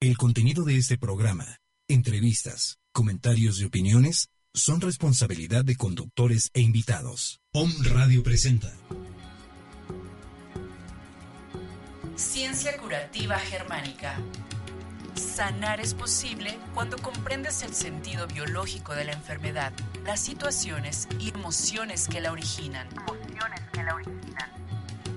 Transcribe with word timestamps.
El 0.00 0.16
contenido 0.16 0.62
de 0.62 0.76
este 0.76 0.96
programa 0.96 1.58
entrevistas, 1.88 2.78
comentarios 2.92 3.60
y 3.60 3.64
opiniones 3.64 4.28
son 4.54 4.80
responsabilidad 4.80 5.64
de 5.64 5.74
conductores 5.74 6.50
e 6.54 6.60
invitados. 6.60 7.40
Om 7.52 7.72
Radio 7.82 8.22
presenta. 8.22 8.72
Ciencia 12.14 12.76
curativa 12.76 13.40
germánica. 13.40 14.20
Sanar 15.16 15.80
es 15.80 15.94
posible 15.94 16.56
cuando 16.74 16.96
comprendes 16.98 17.62
el 17.62 17.74
sentido 17.74 18.28
biológico 18.28 18.94
de 18.94 19.04
la 19.04 19.14
enfermedad, 19.14 19.72
las 20.04 20.20
situaciones 20.20 21.08
y 21.18 21.30
emociones 21.30 22.06
que 22.06 22.20
la 22.20 22.30
originan. 22.30 22.86
Emociones 22.92 23.60
que 23.72 23.82
la 23.82 23.94
originan. 23.96 24.50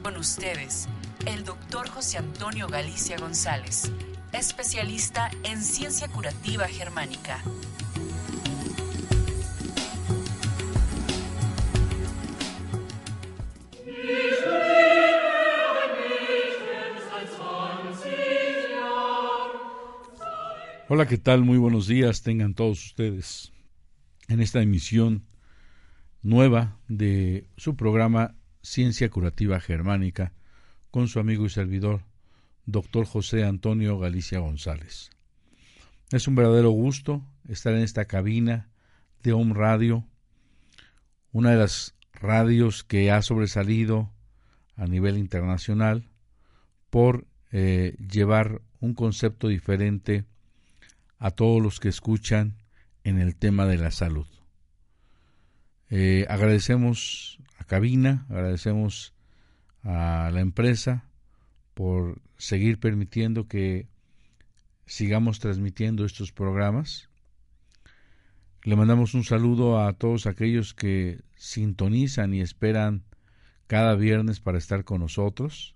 Con 0.02 0.18
ustedes, 0.18 0.88
el 1.28 1.44
doctor 1.44 1.88
José 1.88 2.18
Antonio 2.18 2.68
Galicia 2.68 3.18
González 3.18 3.92
especialista 4.34 5.30
en 5.44 5.62
ciencia 5.62 6.08
curativa 6.08 6.68
germánica. 6.68 7.42
Hola, 20.88 21.06
¿qué 21.06 21.18
tal? 21.18 21.44
Muy 21.44 21.58
buenos 21.58 21.88
días 21.88 22.22
tengan 22.22 22.54
todos 22.54 22.86
ustedes 22.86 23.54
en 24.28 24.42
esta 24.42 24.62
emisión 24.62 25.26
nueva 26.22 26.78
de 26.88 27.48
su 27.56 27.76
programa 27.76 28.36
Ciencia 28.62 29.10
Curativa 29.10 29.60
Germánica 29.62 30.34
con 30.92 31.08
su 31.08 31.20
amigo 31.20 31.46
y 31.46 31.50
servidor 31.50 32.04
doctor 32.66 33.06
José 33.06 33.44
Antonio 33.44 33.98
Galicia 34.00 34.40
González. 34.40 35.10
Es 36.12 36.28
un 36.28 36.36
verdadero 36.36 36.72
gusto 36.72 37.24
estar 37.48 37.74
en 37.74 37.82
esta 37.82 38.06
cabina 38.06 38.70
de 39.24 39.34
Home 39.34 39.54
Radio, 39.54 40.06
una 41.32 41.52
de 41.52 41.58
las 41.58 41.96
radios 42.14 42.84
que 42.84 43.12
ha 43.12 43.22
sobresalido 43.22 44.12
a 44.76 44.86
nivel 44.86 45.18
internacional 45.18 46.10
por 46.90 47.26
eh, 47.52 47.96
llevar 48.00 48.62
un 48.80 48.94
concepto 48.94 49.48
diferente 49.48 50.26
a 51.18 51.32
todos 51.32 51.62
los 51.62 51.80
que 51.80 51.90
escuchan 51.90 52.58
en 53.04 53.20
el 53.20 53.36
tema 53.36 53.66
de 53.66 53.78
la 53.78 53.92
salud. 53.92 54.28
Eh, 55.90 56.26
agradecemos 56.30 57.40
a 57.58 57.64
Cabina, 57.64 58.26
agradecemos 58.30 59.14
a 59.84 60.30
la 60.34 60.40
empresa 60.40 61.11
por 61.82 62.22
seguir 62.38 62.80
permitiendo 62.80 63.48
que 63.48 63.88
sigamos 64.86 65.40
transmitiendo 65.40 66.06
estos 66.06 66.32
programas. 66.32 67.10
Le 68.62 68.76
mandamos 68.76 69.16
un 69.16 69.24
saludo 69.24 69.84
a 69.84 69.92
todos 69.94 70.28
aquellos 70.28 70.76
que 70.76 71.24
sintonizan 71.36 72.36
y 72.36 72.42
esperan 72.42 73.02
cada 73.66 73.96
viernes 73.96 74.40
para 74.40 74.60
estar 74.60 74.84
con 74.84 75.00
nosotros, 75.00 75.74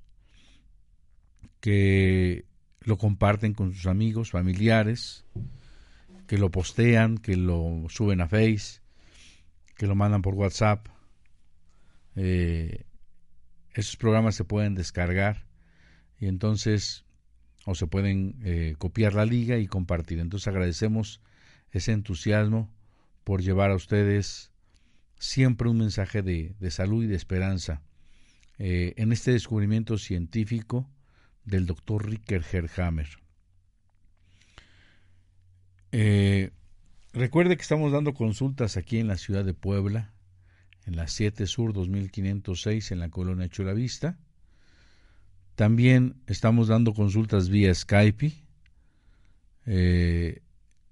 que 1.59 2.45
lo 2.81 2.99
comparten 2.99 3.55
con 3.55 3.73
sus 3.73 3.87
amigos, 3.87 4.29
familiares, 4.29 5.25
que 6.27 6.37
lo 6.37 6.51
postean, 6.51 7.17
que 7.17 7.35
lo 7.35 7.87
suben 7.89 8.21
a 8.21 8.27
Face, 8.27 8.79
que 9.75 9.87
lo 9.87 9.95
mandan 9.95 10.21
por 10.21 10.35
WhatsApp. 10.35 10.85
Eh, 12.15 12.85
esos 13.73 13.97
programas 13.97 14.35
se 14.35 14.43
pueden 14.43 14.75
descargar 14.75 15.45
y 16.19 16.27
entonces 16.27 17.05
o 17.65 17.73
se 17.73 17.87
pueden 17.87 18.35
eh, 18.43 18.75
copiar 18.77 19.15
la 19.15 19.25
liga 19.25 19.57
y 19.57 19.67
compartir. 19.67 20.19
Entonces 20.19 20.47
agradecemos 20.47 21.19
ese 21.71 21.91
entusiasmo 21.91 22.71
por 23.23 23.41
llevar 23.41 23.71
a 23.71 23.75
ustedes 23.75 24.51
siempre 25.17 25.69
un 25.69 25.79
mensaje 25.79 26.21
de, 26.21 26.55
salud 26.69 27.03
y 27.03 27.07
de 27.07 27.15
esperanza 27.15 27.81
eh, 28.59 28.93
en 28.97 29.11
este 29.11 29.31
descubrimiento 29.31 29.97
científico 29.97 30.87
del 31.43 31.65
doctor 31.65 32.07
Ricker 32.07 32.43
Herhammer. 32.51 33.09
Eh, 35.91 36.51
recuerde 37.13 37.55
que 37.55 37.63
estamos 37.63 37.91
dando 37.91 38.13
consultas 38.13 38.77
aquí 38.77 38.99
en 38.99 39.07
la 39.07 39.17
ciudad 39.17 39.43
de 39.43 39.53
Puebla, 39.53 40.13
en 40.85 40.95
la 40.95 41.07
7 41.07 41.47
Sur 41.47 41.73
2506 41.73 42.91
en 42.91 42.99
la 42.99 43.09
colonia 43.09 43.49
Chulavista. 43.49 44.19
También 45.55 46.15
estamos 46.27 46.67
dando 46.67 46.93
consultas 46.93 47.49
vía 47.49 47.73
Skype. 47.73 48.33
Eh, 49.65 50.41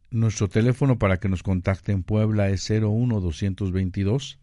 nuestro 0.09 0.47
teléfono 0.47 0.97
para 0.97 1.19
que 1.19 1.29
nos 1.29 1.43
contacte 1.43 1.91
en 1.91 2.01
Puebla 2.03 2.49
es 2.49 2.67
01222. 2.69 4.39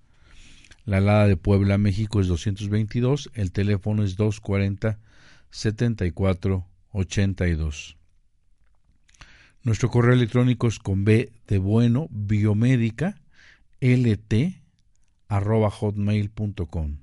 La 0.85 0.99
alada 0.99 1.27
de 1.27 1.37
Puebla, 1.37 1.79
México 1.79 2.21
es 2.21 2.27
222. 2.27 3.31
El 3.35 3.51
teléfono 3.53 4.05
es 4.05 4.17
240 4.17 4.99
7482. 5.51 7.97
Nuestro 9.63 9.91
correo 9.91 10.15
electrónico 10.15 10.69
es 10.69 10.79
con 10.79 11.05
B 11.05 11.31
de 11.47 11.59
bueno, 11.59 12.09
biomédica, 12.11 13.21
lt, 13.81 14.63
arroba 15.29 15.71
hotmail.com. 15.71 16.97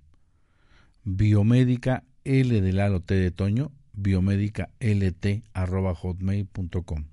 Biomédica 1.03 2.03
L 2.27 2.61
de 2.61 2.73
Lalo 2.73 2.99
T 3.01 3.15
de 3.15 3.31
Toño, 3.31 3.71
biomédica 3.93 4.69
lt 4.79 5.43
arroba 5.53 5.95
hotmail.com. 5.95 7.05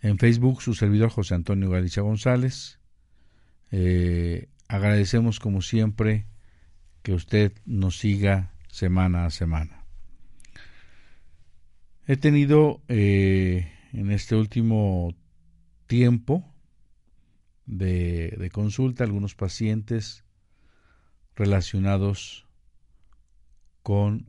En 0.00 0.18
Facebook 0.18 0.62
su 0.62 0.74
servidor 0.74 1.10
José 1.10 1.34
Antonio 1.34 1.68
Galicia 1.68 2.02
González. 2.02 2.78
Eh, 3.72 4.48
agradecemos 4.68 5.40
como 5.40 5.62
siempre 5.62 6.26
que 7.02 7.12
usted 7.12 7.52
nos 7.64 7.98
siga 7.98 8.52
semana 8.68 9.26
a 9.26 9.30
semana. 9.30 9.84
He 12.06 12.16
tenido 12.16 12.82
eh, 12.86 13.72
en 13.92 14.12
este 14.12 14.36
último 14.36 15.12
tiempo 15.88 16.54
de, 17.66 18.36
de 18.38 18.50
consulta 18.50 19.02
algunos 19.02 19.34
pacientes 19.34 20.24
relacionados 21.34 22.45
con, 23.86 24.26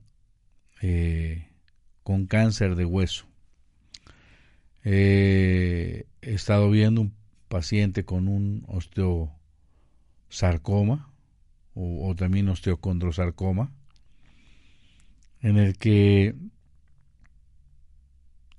eh, 0.84 1.50
con 2.04 2.28
cáncer 2.28 2.76
de 2.76 2.86
hueso. 2.86 3.26
Eh, 4.84 6.06
he 6.22 6.34
estado 6.36 6.70
viendo 6.70 7.02
un 7.02 7.16
paciente 7.48 8.06
con 8.06 8.28
un 8.28 8.66
osteosarcoma 8.68 11.12
o, 11.74 12.08
o 12.08 12.14
también 12.14 12.50
osteocondrosarcoma 12.50 13.72
en 15.42 15.58
el 15.58 15.76
que 15.80 16.36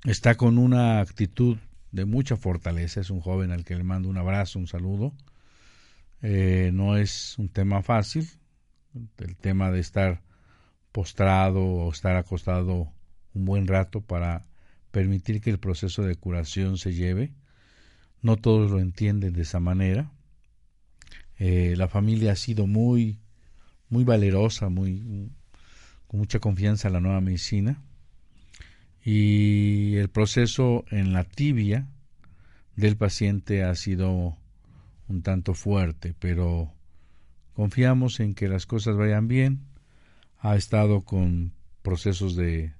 está 0.02 0.34
con 0.34 0.58
una 0.58 0.98
actitud 0.98 1.58
de 1.92 2.06
mucha 2.06 2.36
fortaleza. 2.36 3.00
Es 3.00 3.10
un 3.10 3.20
joven 3.20 3.52
al 3.52 3.64
que 3.64 3.76
le 3.76 3.84
mando 3.84 4.08
un 4.08 4.18
abrazo, 4.18 4.58
un 4.58 4.66
saludo. 4.66 5.14
Eh, 6.22 6.72
no 6.74 6.96
es 6.96 7.38
un 7.38 7.50
tema 7.50 7.84
fácil, 7.84 8.28
el 9.18 9.36
tema 9.36 9.70
de 9.70 9.78
estar 9.78 10.26
postrado 10.98 11.62
o 11.62 11.92
estar 11.92 12.16
acostado 12.16 12.92
un 13.32 13.44
buen 13.44 13.68
rato 13.68 14.00
para 14.00 14.48
permitir 14.90 15.40
que 15.40 15.48
el 15.48 15.60
proceso 15.60 16.02
de 16.02 16.16
curación 16.16 16.76
se 16.76 16.92
lleve. 16.92 17.30
No 18.20 18.36
todos 18.36 18.72
lo 18.72 18.80
entienden 18.80 19.32
de 19.32 19.42
esa 19.42 19.60
manera. 19.60 20.10
Eh, 21.38 21.74
la 21.76 21.86
familia 21.86 22.32
ha 22.32 22.34
sido 22.34 22.66
muy, 22.66 23.20
muy 23.88 24.02
valerosa, 24.02 24.70
muy, 24.70 25.30
con 26.08 26.18
mucha 26.18 26.40
confianza 26.40 26.88
en 26.88 26.94
la 26.94 27.00
nueva 27.00 27.20
medicina. 27.20 27.80
Y 29.04 29.94
el 29.98 30.08
proceso 30.08 30.84
en 30.90 31.12
la 31.12 31.22
tibia 31.22 31.86
del 32.74 32.96
paciente 32.96 33.62
ha 33.62 33.76
sido 33.76 34.36
un 35.06 35.22
tanto 35.22 35.54
fuerte, 35.54 36.16
pero 36.18 36.72
confiamos 37.52 38.18
en 38.18 38.34
que 38.34 38.48
las 38.48 38.66
cosas 38.66 38.96
vayan 38.96 39.28
bien 39.28 39.68
ha 40.38 40.56
estado 40.56 41.02
con 41.02 41.52
procesos 41.82 42.36
de, 42.36 42.72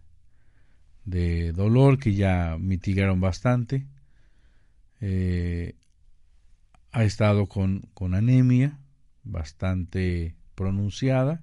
de 1.04 1.52
dolor 1.52 1.98
que 1.98 2.14
ya 2.14 2.56
mitigaron 2.58 3.20
bastante. 3.20 3.86
Eh, 5.00 5.74
ha 6.92 7.04
estado 7.04 7.46
con, 7.46 7.88
con 7.94 8.14
anemia 8.14 8.78
bastante 9.24 10.34
pronunciada 10.54 11.42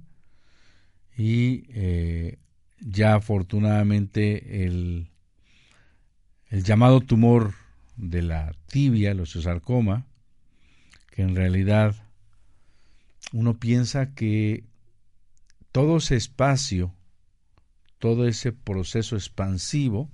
y 1.18 1.66
eh, 1.70 2.40
ya 2.80 3.16
afortunadamente 3.16 4.66
el, 4.66 5.10
el 6.50 6.64
llamado 6.64 7.02
tumor 7.02 7.54
de 7.96 8.22
la 8.22 8.54
tibia, 8.68 9.12
el 9.12 9.22
osteosarcoma, 9.22 10.06
que 11.12 11.22
en 11.22 11.36
realidad 11.36 11.96
uno 13.32 13.58
piensa 13.58 14.14
que 14.14 14.66
todo 15.76 15.98
ese 15.98 16.16
espacio, 16.16 16.96
todo 18.00 18.30
ese 18.30 18.54
proceso 18.54 19.18
expansivo 19.18 20.10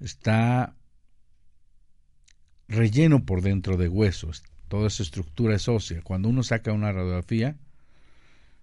está 0.00 0.74
relleno 2.66 3.26
por 3.26 3.42
dentro 3.42 3.76
de 3.76 3.90
huesos, 3.90 4.42
toda 4.68 4.86
esa 4.86 5.02
estructura 5.02 5.54
es 5.54 5.68
ósea. 5.68 6.00
Cuando 6.00 6.30
uno 6.30 6.42
saca 6.42 6.72
una 6.72 6.92
radiografía, 6.92 7.58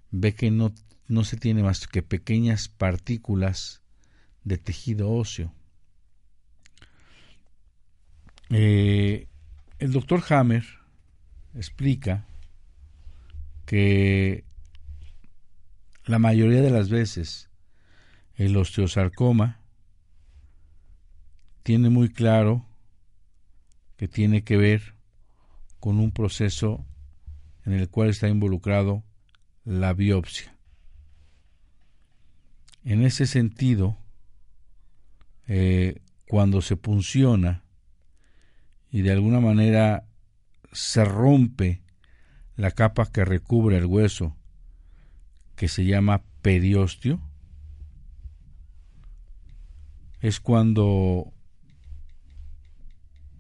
ve 0.09 0.33
que 0.33 0.49
no, 0.49 0.73
no 1.07 1.23
se 1.23 1.37
tiene 1.37 1.61
más 1.61 1.85
que 1.85 2.01
pequeñas 2.01 2.67
partículas 2.67 3.83
de 4.43 4.57
tejido 4.57 5.11
óseo. 5.11 5.53
Eh, 8.49 9.27
el 9.77 9.91
doctor 9.91 10.23
Hammer 10.29 10.65
explica 11.53 12.25
que 13.67 14.45
la 16.05 16.19
mayoría 16.19 16.61
de 16.61 16.71
las 16.71 16.89
veces 16.89 17.49
el 18.35 18.57
osteosarcoma 18.57 19.59
tiene 21.63 21.89
muy 21.89 22.09
claro 22.09 22.65
que 23.97 24.07
tiene 24.07 24.43
que 24.43 24.57
ver 24.57 24.95
con 25.79 25.99
un 25.99 26.11
proceso 26.11 26.85
en 27.65 27.73
el 27.73 27.89
cual 27.89 28.09
está 28.09 28.27
involucrado 28.27 29.03
la 29.63 29.93
biopsia. 29.93 30.55
En 32.83 33.03
ese 33.03 33.27
sentido, 33.27 33.97
eh, 35.47 36.01
cuando 36.27 36.61
se 36.61 36.77
punciona 36.77 37.63
y 38.89 39.01
de 39.01 39.11
alguna 39.11 39.39
manera 39.39 40.07
se 40.71 41.05
rompe 41.05 41.81
la 42.55 42.71
capa 42.71 43.05
que 43.11 43.23
recubre 43.23 43.77
el 43.77 43.85
hueso, 43.85 44.35
que 45.61 45.67
se 45.67 45.85
llama 45.85 46.23
periostio, 46.41 47.21
es 50.19 50.39
cuando 50.39 51.31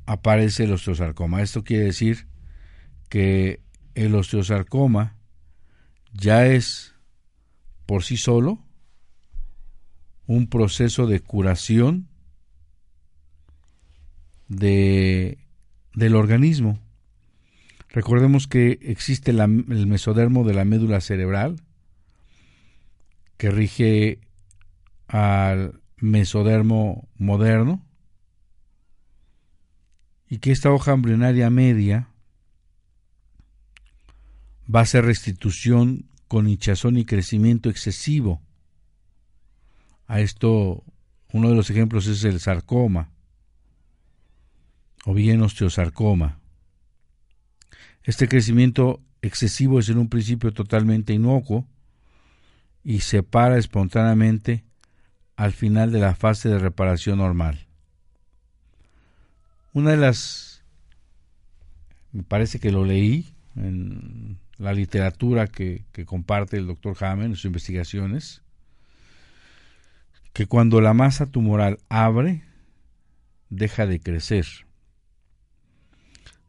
aparece 0.05 0.65
el 0.65 0.73
osteosarcoma. 0.73 1.41
Esto 1.41 1.63
quiere 1.63 1.85
decir 1.85 2.27
que 3.09 3.63
el 3.95 4.13
osteosarcoma 4.13 5.17
ya 6.13 6.45
es 6.45 6.93
por 7.87 8.03
sí 8.03 8.17
solo 8.17 8.63
un 10.27 10.45
proceso 10.45 11.07
de 11.07 11.21
curación 11.21 12.07
de, 14.47 15.39
del 15.95 16.15
organismo. 16.15 16.77
Recordemos 17.89 18.47
que 18.47 18.77
existe 18.83 19.31
el 19.31 19.87
mesodermo 19.87 20.43
de 20.43 20.53
la 20.53 20.65
médula 20.65 21.01
cerebral, 21.01 21.59
que 23.41 23.49
rige 23.49 24.19
al 25.07 25.81
mesodermo 25.97 27.09
moderno, 27.15 27.83
y 30.29 30.37
que 30.37 30.51
esta 30.51 30.71
hoja 30.71 30.91
embrionaria 30.91 31.49
media 31.49 32.09
va 34.73 34.81
a 34.81 34.85
ser 34.85 35.05
restitución 35.05 36.05
con 36.27 36.47
hinchazón 36.47 36.97
y 36.97 37.05
crecimiento 37.05 37.71
excesivo. 37.71 38.43
A 40.05 40.19
esto, 40.19 40.83
uno 41.33 41.49
de 41.49 41.55
los 41.55 41.71
ejemplos 41.71 42.05
es 42.05 42.23
el 42.23 42.39
sarcoma 42.39 43.09
o 45.03 45.15
bien 45.15 45.41
osteosarcoma. 45.41 46.39
Este 48.03 48.27
crecimiento 48.27 49.01
excesivo 49.23 49.79
es 49.79 49.89
en 49.89 49.97
un 49.97 50.09
principio 50.09 50.53
totalmente 50.53 51.11
inocuo 51.11 51.67
y 52.83 53.01
se 53.01 53.23
para 53.23 53.57
espontáneamente 53.57 54.63
al 55.35 55.53
final 55.53 55.91
de 55.91 55.99
la 55.99 56.15
fase 56.15 56.49
de 56.49 56.59
reparación 56.59 57.19
normal. 57.19 57.67
Una 59.73 59.91
de 59.91 59.97
las, 59.97 60.63
me 62.11 62.23
parece 62.23 62.59
que 62.59 62.71
lo 62.71 62.85
leí 62.85 63.33
en 63.55 64.37
la 64.57 64.73
literatura 64.73 65.47
que, 65.47 65.83
comparte 66.05 66.57
el 66.57 66.67
doctor 66.67 66.95
Hammer 67.03 67.25
en 67.25 67.35
sus 67.35 67.45
investigaciones, 67.45 68.41
que 70.33 70.45
cuando 70.45 70.81
la 70.81 70.93
masa 70.93 71.25
tumoral 71.25 71.79
abre, 71.89 72.43
deja 73.49 73.85
de 73.85 73.99
crecer. 73.99 74.45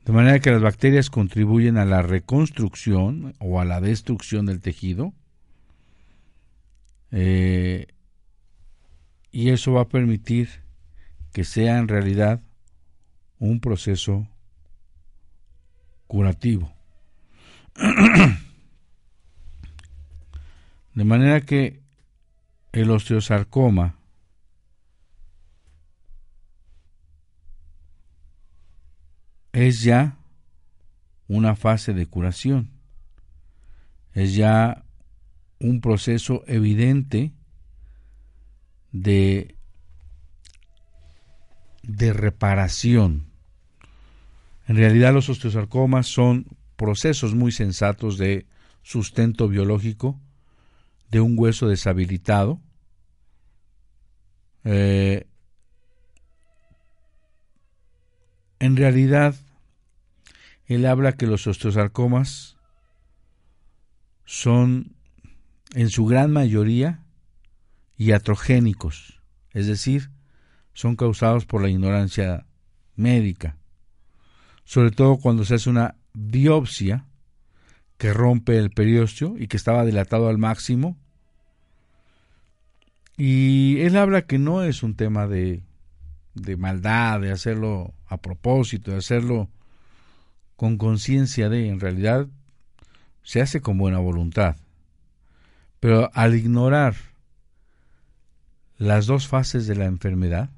De 0.05 0.13
manera 0.13 0.41
que 0.41 0.51
las 0.51 0.63
bacterias 0.63 1.11
contribuyen 1.11 1.79
a 1.79 1.85
la 1.85 2.03
reconstrucción 2.03 3.35
o 3.39 3.61
a 3.61 3.65
la 3.65 3.81
destrucción 3.81 4.47
del 4.47 4.61
tejido. 4.61 5.15
Eh, 7.13 7.87
y 9.31 9.51
eso 9.51 9.73
va 9.73 9.83
a 9.83 9.89
permitir 9.89 10.49
que 11.33 11.45
sea 11.45 11.79
en 11.79 11.89
realidad 11.89 12.43
un 13.39 13.61
proceso 13.61 14.27
curativo. 16.07 16.73
De 20.95 21.05
manera 21.05 21.41
que 21.41 21.81
el 22.73 22.91
osteosarcoma 22.91 23.97
es 29.53 29.83
ya 29.83 30.17
una 31.29 31.57
fase 31.57 31.95
de 31.95 32.07
curación, 32.07 32.71
es 34.13 34.35
ya 34.35 34.82
un 35.63 35.81
proceso 35.81 36.43
evidente 36.47 37.33
de, 38.91 39.57
de 41.83 42.13
reparación. 42.13 43.27
En 44.67 44.77
realidad 44.77 45.15
los 45.15 45.29
osteosarcomas 45.29 46.07
son 46.07 46.47
procesos 46.77 47.35
muy 47.35 47.53
sensatos 47.53 48.19
de 48.19 48.47
sustento 48.83 49.49
biológico 49.49 50.21
de 51.11 51.21
un 51.21 51.39
hueso 51.39 51.69
deshabilitado. 51.69 52.61
Eh, 54.65 55.27
en 58.59 58.77
realidad, 58.77 59.37
él 60.67 60.87
habla 60.87 61.13
que 61.13 61.27
los 61.27 61.47
osteosarcomas 61.47 62.57
son 64.25 64.97
en 65.75 65.91
su 65.91 66.07
gran 66.07 66.33
mayoría 66.33 67.01
iatrogénicos, 67.97 69.21
es 69.53 69.67
decir, 69.67 70.11
son 70.75 70.97
causados 70.97 71.47
por 71.47 71.63
la 71.63 71.69
ignorancia 71.69 72.47
médica, 72.97 73.57
sobre 74.65 74.91
todo 74.91 75.17
cuando 75.19 75.45
se 75.45 75.55
hace 75.55 75.71
una 75.71 75.97
biopsia 76.15 77.07
que 77.99 78.13
rompe 78.13 78.59
el 78.59 78.71
periósteo 78.71 79.37
y 79.39 79.47
que 79.47 79.57
estaba 79.57 79.85
dilatado 79.85 80.29
al 80.29 80.39
máximo. 80.39 80.97
Y 83.17 83.81
él 83.81 83.97
habla 83.97 84.23
que 84.23 84.39
no 84.39 84.63
es 84.63 84.83
un 84.83 84.97
tema 84.97 85.27
de, 85.27 85.63
de 86.35 86.57
maldad, 86.57 87.21
de 87.21 87.31
hacerlo 87.31 87.95
a 88.07 88.17
propósito, 88.17 88.91
de 88.91 88.97
hacerlo 88.97 89.49
con 90.57 90.79
conciencia 90.79 91.49
de, 91.49 91.69
en 91.69 91.81
realidad 91.81 92.27
se 93.23 93.41
hace 93.41 93.61
con 93.61 93.79
buena 93.79 93.99
voluntad. 93.99 94.57
Pero 95.83 96.13
al 96.15 96.37
ignorar 96.37 96.95
las 98.79 99.07
dos 99.07 99.27
fases 99.27 99.67
de 99.67 99.75
la 99.75 99.87
enfermedad, 99.87 100.49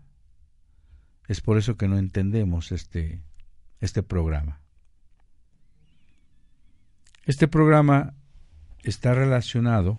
es 1.28 1.40
por 1.40 1.56
eso 1.56 1.78
que 1.78 1.88
no 1.88 1.96
entendemos 1.96 2.72
este, 2.72 3.22
este 3.80 4.02
programa. 4.02 4.60
Este 7.24 7.48
programa 7.48 8.12
está 8.82 9.14
relacionado 9.14 9.98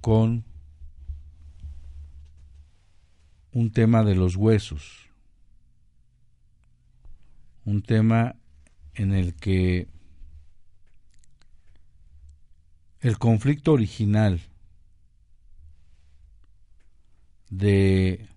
con 0.00 0.44
un 3.52 3.70
tema 3.70 4.02
de 4.02 4.16
los 4.16 4.34
huesos, 4.34 5.08
un 7.64 7.80
tema 7.82 8.34
en 8.94 9.12
el 9.12 9.34
que 9.36 9.86
el 13.00 13.18
conflicto 13.18 13.72
original 13.72 14.40
de 17.50 18.28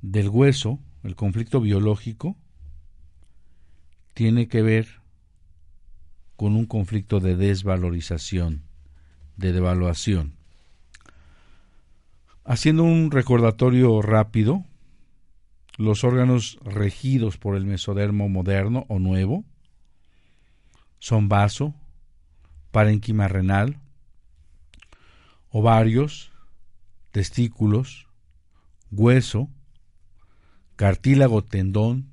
del 0.00 0.28
hueso, 0.28 0.80
el 1.04 1.14
conflicto 1.14 1.60
biológico, 1.60 2.36
tiene 4.14 4.48
que 4.48 4.62
ver 4.62 5.00
con 6.36 6.56
un 6.56 6.66
conflicto 6.66 7.20
de 7.20 7.36
desvalorización, 7.36 8.64
de 9.36 9.52
devaluación. 9.52 10.34
Haciendo 12.44 12.82
un 12.82 13.12
recordatorio 13.12 14.02
rápido, 14.02 14.64
los 15.78 16.02
órganos 16.02 16.58
regidos 16.64 17.38
por 17.38 17.56
el 17.56 17.64
mesodermo 17.64 18.28
moderno 18.28 18.84
o 18.88 18.98
nuevo 18.98 19.44
son 21.02 21.28
vaso, 21.28 21.74
parénquima 22.70 23.26
renal, 23.26 23.80
ovarios, 25.50 26.30
testículos, 27.10 28.06
hueso, 28.92 29.50
cartílago 30.76 31.42
tendón, 31.42 32.12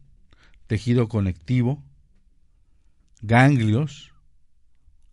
tejido 0.65 1.07
conectivo, 1.07 1.83
ganglios, 3.21 4.11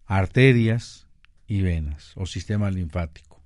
arterias 0.06 1.06
y 1.46 1.60
venas 1.60 2.12
o 2.16 2.24
sistema 2.24 2.70
linfático. 2.70 3.42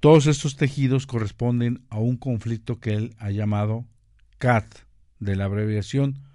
Todos 0.00 0.26
estos 0.26 0.56
tejidos 0.56 1.06
corresponden 1.06 1.84
a 1.90 1.98
un 1.98 2.16
conflicto 2.16 2.80
que 2.80 2.94
él 2.94 3.14
ha 3.18 3.30
llamado 3.30 3.84
CAT, 4.38 4.74
de 5.18 5.36
la 5.36 5.44
abreviación 5.44 6.29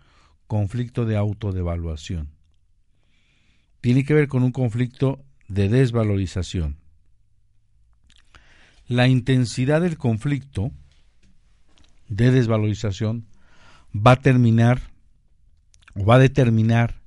conflicto 0.47 1.05
de 1.05 1.17
autodevaluación. 1.17 2.29
Tiene 3.81 4.03
que 4.03 4.13
ver 4.13 4.27
con 4.27 4.43
un 4.43 4.51
conflicto 4.51 5.23
de 5.47 5.69
desvalorización. 5.69 6.77
La 8.87 9.07
intensidad 9.07 9.81
del 9.81 9.97
conflicto 9.97 10.71
de 12.07 12.31
desvalorización 12.31 13.27
va 13.95 14.11
a 14.11 14.21
terminar 14.21 14.81
o 15.95 16.05
va 16.05 16.15
a 16.15 16.19
determinar 16.19 17.01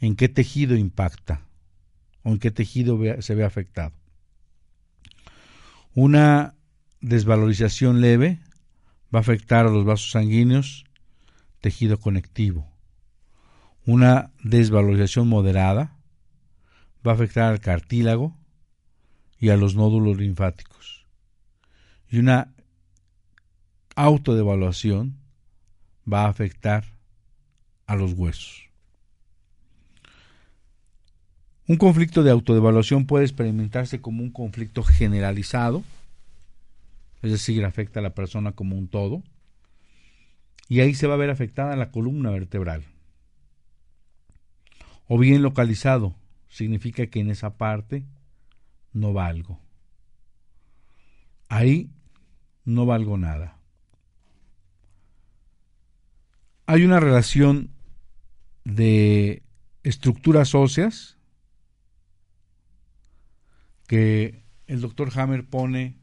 en 0.00 0.16
qué 0.16 0.28
tejido 0.28 0.76
impacta 0.76 1.42
o 2.22 2.30
en 2.30 2.38
qué 2.38 2.50
tejido 2.50 2.98
se 3.20 3.34
ve 3.34 3.44
afectado. 3.44 3.92
Una 5.94 6.54
desvalorización 7.00 8.00
leve 8.00 8.40
va 9.14 9.20
a 9.20 9.22
afectar 9.22 9.66
a 9.66 9.70
los 9.70 9.84
vasos 9.84 10.10
sanguíneos, 10.10 10.85
tejido 11.60 11.98
conectivo. 11.98 12.66
Una 13.84 14.32
desvalorización 14.42 15.28
moderada 15.28 15.96
va 17.06 17.12
a 17.12 17.14
afectar 17.14 17.44
al 17.44 17.60
cartílago 17.60 18.36
y 19.38 19.50
a 19.50 19.56
los 19.56 19.76
nódulos 19.76 20.16
linfáticos. 20.16 21.06
Y 22.10 22.18
una 22.18 22.52
autodevaluación 23.94 25.16
va 26.10 26.24
a 26.24 26.28
afectar 26.28 26.84
a 27.86 27.96
los 27.96 28.12
huesos. 28.12 28.66
Un 31.68 31.76
conflicto 31.76 32.22
de 32.22 32.30
autodevaluación 32.30 33.06
puede 33.06 33.24
experimentarse 33.24 34.00
como 34.00 34.22
un 34.22 34.30
conflicto 34.30 34.84
generalizado, 34.84 35.82
es 37.22 37.32
decir, 37.32 37.64
afecta 37.64 37.98
a 37.98 38.02
la 38.04 38.14
persona 38.14 38.52
como 38.52 38.76
un 38.76 38.86
todo, 38.86 39.22
y 40.68 40.80
ahí 40.80 40.94
se 40.94 41.06
va 41.06 41.14
a 41.14 41.18
ver 41.18 41.30
afectada 41.30 41.76
la 41.76 41.90
columna 41.90 42.30
vertebral. 42.30 42.84
O 45.06 45.18
bien 45.18 45.42
localizado, 45.42 46.16
significa 46.48 47.06
que 47.06 47.20
en 47.20 47.30
esa 47.30 47.56
parte 47.56 48.04
no 48.92 49.12
valgo. 49.12 49.60
Ahí 51.48 51.90
no 52.64 52.86
valgo 52.86 53.16
nada. 53.16 53.56
Hay 56.66 56.82
una 56.82 56.98
relación 56.98 57.70
de 58.64 59.44
estructuras 59.84 60.56
óseas 60.56 61.16
que 63.86 64.42
el 64.66 64.80
doctor 64.80 65.12
Hammer 65.14 65.46
pone 65.46 65.96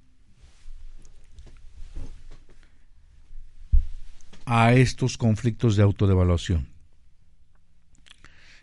a 4.45 4.73
estos 4.73 5.17
conflictos 5.17 5.75
de 5.75 5.83
autodevaluación. 5.83 6.67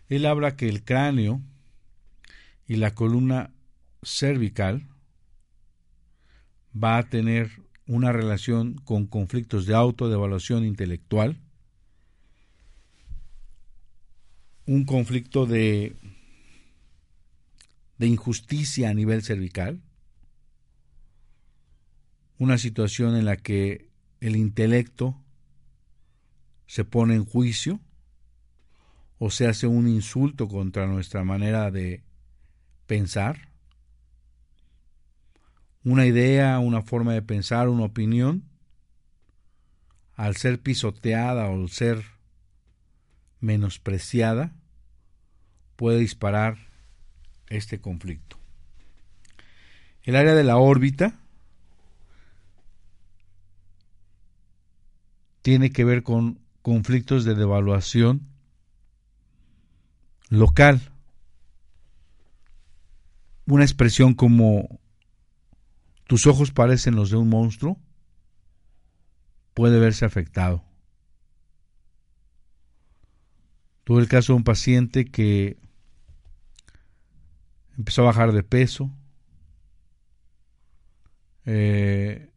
Él 0.09 0.25
habla 0.25 0.55
que 0.55 0.67
el 0.67 0.83
cráneo 0.83 1.41
y 2.67 2.75
la 2.75 2.93
columna 2.93 3.53
cervical 4.03 4.87
va 6.75 6.97
a 6.97 7.09
tener 7.09 7.49
una 7.87 8.11
relación 8.11 8.75
con 8.75 9.07
conflictos 9.07 9.65
de 9.65 9.75
autodevaluación 9.75 10.65
intelectual, 10.65 11.37
un 14.65 14.85
conflicto 14.85 15.45
de, 15.45 15.95
de 17.97 18.07
injusticia 18.07 18.89
a 18.89 18.93
nivel 18.93 19.23
cervical, 19.23 19.81
una 22.37 22.57
situación 22.57 23.15
en 23.15 23.25
la 23.25 23.37
que 23.37 23.89
el 24.19 24.35
intelecto 24.35 25.21
se 26.71 26.85
pone 26.85 27.15
en 27.15 27.25
juicio 27.25 27.81
o 29.19 29.29
se 29.29 29.45
hace 29.45 29.67
un 29.67 29.89
insulto 29.89 30.47
contra 30.47 30.87
nuestra 30.87 31.21
manera 31.21 31.69
de 31.69 32.01
pensar, 32.87 33.49
una 35.83 36.05
idea, 36.05 36.59
una 36.59 36.81
forma 36.81 37.11
de 37.13 37.21
pensar, 37.21 37.67
una 37.67 37.83
opinión, 37.83 38.45
al 40.15 40.37
ser 40.37 40.61
pisoteada 40.61 41.49
o 41.49 41.61
al 41.61 41.69
ser 41.69 42.05
menospreciada, 43.41 44.53
puede 45.75 45.99
disparar 45.99 46.55
este 47.47 47.81
conflicto. 47.81 48.37
El 50.03 50.15
área 50.15 50.35
de 50.35 50.45
la 50.45 50.55
órbita 50.55 51.19
tiene 55.41 55.71
que 55.71 55.83
ver 55.83 56.03
con 56.03 56.39
conflictos 56.61 57.23
de 57.25 57.35
devaluación 57.35 58.27
local. 60.29 60.81
Una 63.45 63.63
expresión 63.63 64.13
como 64.13 64.79
tus 66.07 66.27
ojos 66.27 66.51
parecen 66.51 66.95
los 66.95 67.09
de 67.09 67.17
un 67.17 67.29
monstruo 67.29 67.79
puede 69.53 69.79
verse 69.79 70.05
afectado. 70.05 70.63
Tuve 73.83 74.01
el 74.01 74.07
caso 74.07 74.33
de 74.33 74.37
un 74.37 74.43
paciente 74.43 75.05
que 75.05 75.57
empezó 77.77 78.03
a 78.03 78.05
bajar 78.05 78.31
de 78.31 78.43
peso, 78.43 78.91
eh, 81.45 82.29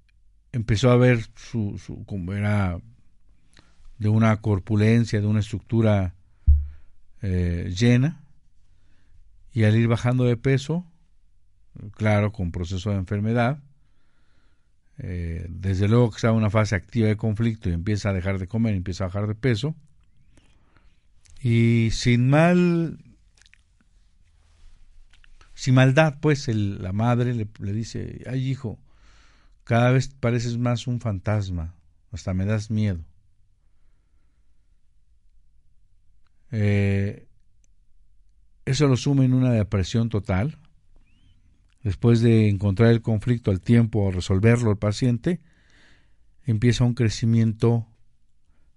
empezó 0.53 0.91
a 0.91 0.97
ver 0.97 1.29
su, 1.37 1.79
su 1.79 2.05
como 2.07 2.33
era 2.33 2.81
de 4.05 4.11
una 4.11 4.37
corpulencia, 4.43 5.19
de 5.19 5.27
una 5.27 5.41
estructura 5.41 6.15
eh, 7.23 7.73
llena, 7.75 8.21
y 9.51 9.65
al 9.65 9.75
ir 9.77 9.89
bajando 9.89 10.25
de 10.25 10.37
peso, 10.37 10.85
claro, 11.93 12.31
con 12.31 12.53
proceso 12.53 12.91
de 12.91 12.97
enfermedad, 12.97 13.63
eh, 14.99 15.47
desde 15.49 15.89
luego 15.89 16.11
que 16.11 16.17
está 16.17 16.29
en 16.29 16.35
una 16.35 16.51
fase 16.51 16.75
activa 16.75 17.09
de 17.09 17.17
conflicto 17.17 17.71
y 17.71 17.73
empieza 17.73 18.11
a 18.11 18.13
dejar 18.13 18.39
de 18.39 18.47
comer, 18.47 18.75
empieza 18.75 19.05
a 19.05 19.07
bajar 19.07 19.27
de 19.27 19.37
peso, 19.37 19.75
y 21.41 21.89
sin 21.93 22.29
mal, 22.29 22.99
sin 25.55 25.77
maldad, 25.77 26.19
pues 26.21 26.47
la 26.49 26.93
madre 26.93 27.33
le, 27.33 27.49
le 27.59 27.73
dice, 27.73 28.23
ay 28.27 28.51
hijo, 28.51 28.79
cada 29.65 29.93
vez 29.93 30.09
pareces 30.09 30.59
más 30.59 30.87
un 30.87 31.01
fantasma, 31.01 31.75
hasta 32.13 32.35
me 32.35 32.45
das 32.45 32.71
miedo. 32.71 33.03
Eh, 36.57 37.27
eso 38.65 38.87
lo 38.87 38.97
suma 38.97 39.25
en 39.25 39.35
una 39.35 39.51
depresión 39.51 40.09
total. 40.09 40.57
Después 41.83 42.21
de 42.21 42.49
encontrar 42.49 42.91
el 42.91 43.03
conflicto 43.03 43.51
al 43.51 43.61
tiempo 43.61 44.05
o 44.05 44.13
resolverlo 44.13 44.71
el 44.71 44.79
paciente, 44.79 45.41
empieza 46.47 46.85
un 46.85 46.95
crecimiento 46.95 47.87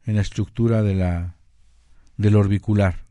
en 0.05 0.15
la 0.15 0.21
estructura 0.21 0.81
de 0.81 0.95
la, 0.95 1.37
del 2.17 2.35
orbicular, 2.35 3.05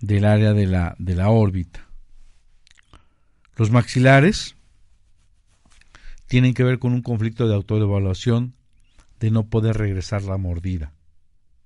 del 0.00 0.24
área 0.24 0.54
de 0.54 0.66
la, 0.66 0.96
de 0.98 1.14
la 1.14 1.28
órbita. 1.28 1.86
Los 3.56 3.70
maxilares 3.70 4.56
tienen 6.26 6.54
que 6.54 6.64
ver 6.64 6.78
con 6.78 6.94
un 6.94 7.02
conflicto 7.02 7.46
de 7.46 7.54
autoevaluación 7.54 8.54
de 9.20 9.30
no 9.30 9.48
poder 9.48 9.76
regresar 9.76 10.22
la 10.22 10.38
mordida. 10.38 10.94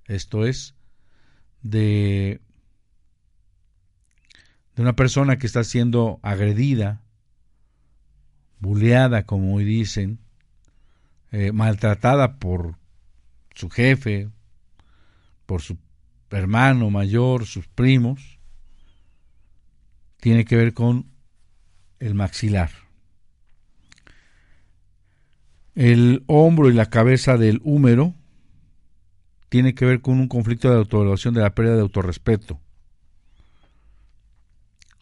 Esto 0.05 0.45
es, 0.45 0.75
de, 1.61 2.41
de 4.75 4.81
una 4.81 4.95
persona 4.95 5.37
que 5.37 5.47
está 5.47 5.63
siendo 5.63 6.19
agredida, 6.21 7.01
buleada, 8.59 9.23
como 9.23 9.55
hoy 9.55 9.63
dicen, 9.63 10.19
eh, 11.31 11.51
maltratada 11.51 12.37
por 12.37 12.75
su 13.53 13.69
jefe, 13.69 14.29
por 15.45 15.61
su 15.61 15.77
hermano 16.31 16.89
mayor, 16.89 17.45
sus 17.45 17.67
primos, 17.67 18.39
tiene 20.19 20.45
que 20.45 20.55
ver 20.55 20.73
con 20.73 21.07
el 21.99 22.13
maxilar. 22.13 22.71
El 25.75 26.23
hombro 26.27 26.69
y 26.69 26.73
la 26.73 26.87
cabeza 26.87 27.37
del 27.37 27.61
húmero 27.63 28.15
tiene 29.49 29.73
que 29.73 29.85
ver 29.85 30.01
con 30.01 30.19
un 30.19 30.27
conflicto 30.27 30.69
de 30.69 30.77
autoevaluación 30.77 31.33
de 31.33 31.41
la 31.41 31.53
pérdida 31.53 31.75
de 31.75 31.81
autorrespeto. 31.81 32.59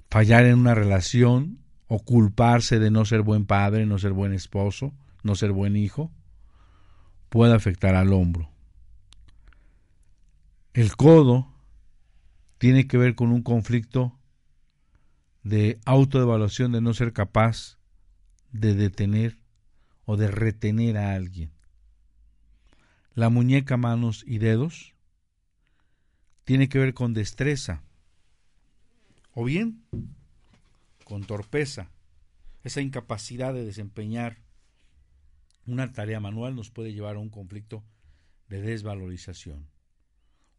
Fallar 0.10 0.46
en 0.46 0.58
una 0.58 0.74
relación 0.74 1.60
o 1.88 2.00
culparse 2.00 2.80
de 2.80 2.90
no 2.90 3.06
ser 3.06 3.22
buen 3.22 3.46
padre, 3.46 3.86
no 3.86 4.00
ser 4.00 4.14
buen 4.14 4.34
esposo, 4.34 4.94
no 5.24 5.36
ser 5.36 5.52
buen 5.52 5.76
hijo, 5.76 6.12
puede 7.30 7.54
afectar 7.54 7.96
al 7.96 8.14
hombro. 8.14 8.50
El 10.74 10.96
codo 10.96 11.54
tiene 12.58 12.88
que 12.88 12.98
ver 12.98 13.16
con 13.16 13.32
un 13.32 13.42
conflicto 13.42 14.18
de 15.44 15.80
autoevaluación 15.86 16.72
de 16.72 16.82
no 16.82 16.94
ser 16.94 17.14
capaz 17.14 17.78
de 18.52 18.76
detener 18.76 19.38
o 20.06 20.18
de 20.18 20.30
retener 20.30 20.98
a 20.98 21.14
alguien. 21.14 21.57
La 23.18 23.30
muñeca, 23.30 23.78
manos 23.78 24.24
y 24.28 24.38
dedos 24.38 24.94
tiene 26.44 26.70
que 26.70 26.78
ver 26.78 26.94
con 26.94 27.16
destreza 27.16 27.82
o 29.34 29.44
bien 29.44 29.84
con 31.04 31.24
torpeza. 31.24 31.90
Esa 32.64 32.80
incapacidad 32.82 33.56
de 33.56 33.66
desempeñar 33.66 34.38
una 35.66 35.94
tarea 35.94 36.20
manual 36.20 36.56
nos 36.56 36.70
puede 36.70 36.94
llevar 36.94 37.16
a 37.16 37.20
un 37.20 37.32
conflicto 37.32 37.84
de 38.50 38.62
desvalorización. 38.62 39.68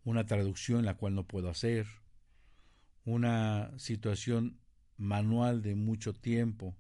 Una 0.02 0.26
traducción 0.26 0.84
la 0.84 0.96
cual 0.96 1.14
no 1.14 1.28
puedo 1.28 1.50
hacer, 1.50 1.86
una 3.04 3.70
situación 3.78 4.58
manual 4.96 5.62
de 5.62 5.76
mucho 5.76 6.12
tiempo 6.12 6.74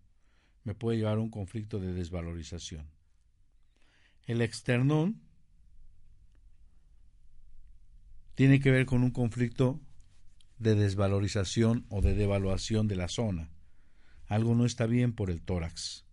me 0.64 0.74
puede 0.74 0.98
llevar 0.98 1.18
a 1.18 1.20
un 1.20 1.30
conflicto 1.30 1.78
de 1.78 1.92
desvalorización. 1.92 2.90
El 4.26 4.42
externón 4.42 5.27
tiene 8.38 8.60
que 8.60 8.70
ver 8.70 8.86
con 8.86 9.02
un 9.02 9.10
conflicto 9.10 9.80
de 10.60 10.76
desvalorización 10.76 11.86
o 11.88 12.02
de 12.02 12.14
devaluación 12.14 12.86
de 12.86 12.94
la 12.94 13.08
zona. 13.08 13.50
Algo 14.28 14.54
no 14.54 14.64
está 14.64 14.86
bien 14.86 15.12
por 15.12 15.28
el 15.28 15.42
tórax. 15.42 16.04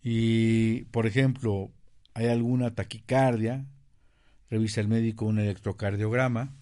Y, 0.00 0.84
por 0.92 1.08
ejemplo, 1.08 1.72
hay 2.14 2.28
alguna 2.28 2.72
taquicardia, 2.72 3.66
revisa 4.48 4.80
el 4.80 4.86
médico 4.86 5.26
un 5.26 5.40
electrocardiograma 5.40 6.54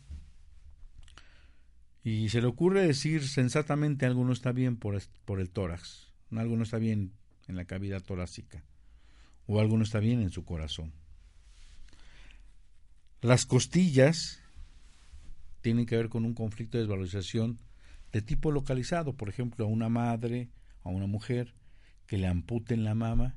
y 2.03 2.31
se 2.31 2.41
le 2.41 2.47
ocurre 2.47 2.87
decir 2.87 3.29
sensatamente 3.29 4.07
algo 4.07 4.25
no 4.25 4.33
está 4.33 4.53
bien 4.53 4.79
por, 4.79 5.03
por 5.27 5.39
el 5.39 5.51
tórax, 5.51 6.15
algo 6.31 6.57
no 6.57 6.63
está 6.63 6.79
bien 6.79 7.13
en 7.47 7.57
la 7.57 7.67
cavidad 7.67 8.03
torácica 8.03 8.65
o 9.47 9.61
algo 9.61 9.77
no 9.77 9.83
está 9.83 10.01
bien 10.01 10.23
en 10.23 10.31
su 10.31 10.47
corazón. 10.47 10.95
Las 13.21 13.47
costillas 13.47 14.41
tienen 15.61 15.87
que 15.87 15.97
ver 15.97 16.09
con 16.09 16.25
un 16.25 16.35
conflicto 16.35 16.79
de 16.79 16.85
desvalorización 16.85 17.59
de 18.13 18.23
tipo 18.23 18.53
localizado, 18.53 19.15
por 19.15 19.29
ejemplo, 19.29 19.65
a 19.65 19.69
una 19.69 19.89
madre, 19.89 20.51
a 20.85 20.89
una 20.89 21.07
mujer 21.07 21.55
que 22.07 22.17
le 22.17 22.29
amputen 22.29 22.85
la 22.85 22.95
mama 22.95 23.35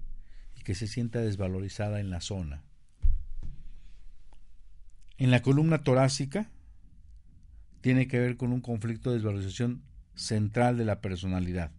y 0.55 0.61
que 0.61 0.75
se 0.75 0.87
sienta 0.87 1.19
desvalorizada 1.19 1.99
en 1.99 2.11
la 2.11 2.21
zona. 2.21 2.63
En 5.17 5.31
la 5.31 5.41
columna 5.41 5.83
torácica 5.83 6.49
tiene 7.81 8.07
que 8.07 8.19
ver 8.19 8.37
con 8.37 8.53
un 8.53 8.61
conflicto 8.61 9.09
de 9.09 9.17
desvalorización 9.17 9.81
central 10.13 10.77
de 10.77 10.85
la 10.85 11.01
personalidad, 11.01 11.71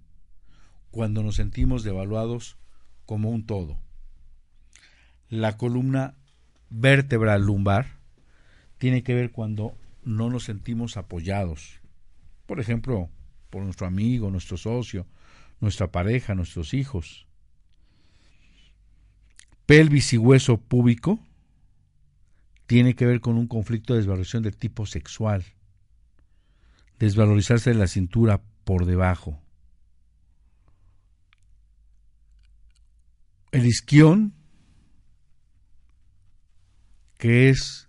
cuando 0.90 1.22
nos 1.22 1.36
sentimos 1.36 1.84
devaluados 1.84 2.58
como 3.06 3.30
un 3.30 3.46
todo. 3.46 3.78
La 5.28 5.56
columna 5.56 6.16
vertebral 6.72 7.42
lumbar 7.42 7.98
tiene 8.78 9.02
que 9.02 9.14
ver 9.14 9.30
cuando 9.30 9.76
no 10.02 10.30
nos 10.30 10.44
sentimos 10.44 10.96
apoyados. 10.96 11.80
Por 12.46 12.58
ejemplo, 12.58 13.10
por 13.50 13.62
nuestro 13.62 13.86
amigo, 13.86 14.30
nuestro 14.30 14.56
socio, 14.56 15.06
nuestra 15.60 15.92
pareja, 15.92 16.34
nuestros 16.34 16.74
hijos. 16.74 17.26
Pelvis 19.66 20.12
y 20.12 20.18
hueso 20.18 20.56
púbico 20.56 21.20
tiene 22.66 22.94
que 22.94 23.06
ver 23.06 23.20
con 23.20 23.36
un 23.36 23.46
conflicto 23.46 23.92
de 23.92 24.00
desvalorización 24.00 24.42
de 24.42 24.52
tipo 24.52 24.86
sexual. 24.86 25.44
Desvalorizarse 26.98 27.70
de 27.70 27.76
la 27.76 27.86
cintura 27.86 28.42
por 28.64 28.86
debajo. 28.86 29.38
El 33.52 33.66
isquión, 33.66 34.34
que 37.22 37.50
es 37.50 37.86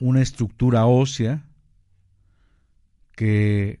una 0.00 0.22
estructura 0.22 0.86
ósea 0.86 1.44
que 3.14 3.78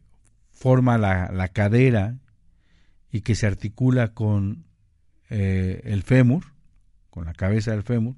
forma 0.50 0.98
la, 0.98 1.48
cadera 1.54 2.18
y 3.10 3.22
que 3.22 3.34
se 3.34 3.46
articula 3.46 4.12
con 4.12 4.66
eh, 5.30 5.80
el 5.84 6.02
fémur, 6.02 6.52
con 7.08 7.24
la 7.24 7.32
cabeza 7.32 7.70
del 7.70 7.82
fémur, 7.82 8.14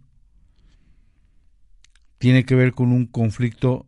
tiene 2.19 2.45
que 2.45 2.57
ver 2.57 2.73
con 2.73 2.91
un 2.91 3.07
conflicto 3.07 3.87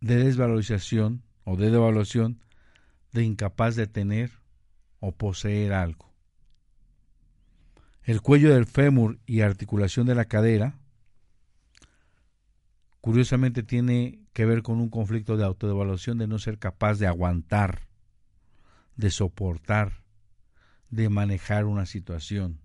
de 0.00 0.22
desvalorización 0.22 1.24
o 1.42 1.56
de 1.56 1.68
devaluación 1.68 2.38
de 3.10 3.24
incapaz 3.24 3.74
de 3.74 3.88
tener 3.88 4.30
o 5.00 5.10
poseer 5.10 5.72
algo. 5.72 6.09
El 8.10 8.22
cuello 8.22 8.52
del 8.52 8.66
fémur 8.66 9.20
y 9.24 9.42
articulación 9.42 10.04
de 10.04 10.16
la 10.16 10.24
cadera 10.24 10.74
curiosamente 13.00 13.62
tiene 13.62 14.18
que 14.32 14.46
ver 14.46 14.64
con 14.64 14.80
un 14.80 14.90
conflicto 14.90 15.36
de 15.36 15.44
autodevaluación 15.44 16.18
de 16.18 16.26
no 16.26 16.40
ser 16.40 16.58
capaz 16.58 16.98
de 16.98 17.06
aguantar, 17.06 17.86
de 18.96 19.12
soportar, 19.12 20.02
de 20.90 21.08
manejar 21.08 21.66
una 21.66 21.86
situación, 21.86 22.58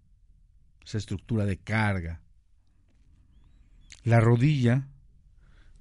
esa 0.83 0.97
estructura 0.97 1.45
de 1.45 1.57
carga. 1.57 2.23
La 4.03 4.19
rodilla 4.19 4.87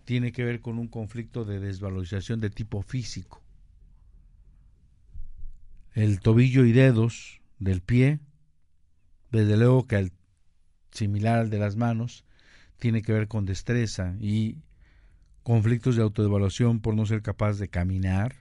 tiene 0.05 0.33
que 0.33 0.45
ver 0.45 0.61
con 0.61 0.79
un 0.79 0.89
conflicto 0.89 1.47
de 1.47 1.59
desvalorización 1.59 2.39
de 2.39 2.51
tipo 2.51 2.83
físico. 2.83 3.43
El 5.95 6.21
tobillo 6.21 6.67
y 6.67 6.73
dedos 6.73 7.41
del 7.59 7.81
pie, 7.81 8.21
desde 9.35 9.57
luego 9.57 9.87
que 9.87 9.97
al 9.97 10.13
similar 10.93 11.41
al 11.41 11.51
de 11.51 11.59
las 11.59 11.77
manos, 11.77 12.25
tiene 12.79 13.03
que 13.03 13.13
ver 13.13 13.29
con 13.29 13.47
destreza 13.47 14.15
y 14.21 14.59
conflictos 15.43 15.97
de 15.97 16.03
autodevaluación 16.03 16.81
por 16.81 16.95
no 16.95 17.05
ser 17.05 17.23
capaz 17.23 17.59
de 17.59 17.69
caminar, 17.69 18.37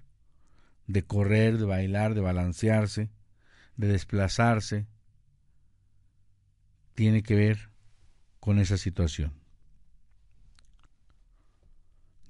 de 0.87 1.03
correr, 1.03 1.57
de 1.57 1.65
bailar, 1.65 2.13
de 2.13 2.21
balancearse, 2.21 3.09
de 3.75 3.87
desplazarse, 3.87 4.85
tiene 6.93 7.23
que 7.23 7.35
ver 7.35 7.69
con 8.39 8.59
esa 8.59 8.77
situación. 8.77 9.33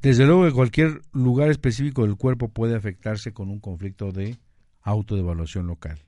Desde 0.02 0.26
luego 0.26 0.46
que 0.46 0.52
cualquier 0.52 1.02
lugar 1.12 1.50
específico 1.50 2.04
del 2.04 2.16
cuerpo 2.16 2.50
puede 2.50 2.76
afectarse 2.76 3.34
con 3.34 3.50
un 3.50 3.60
conflicto 3.60 4.12
de 4.12 4.38
autodevaluación 4.82 5.68
local. 5.68 6.00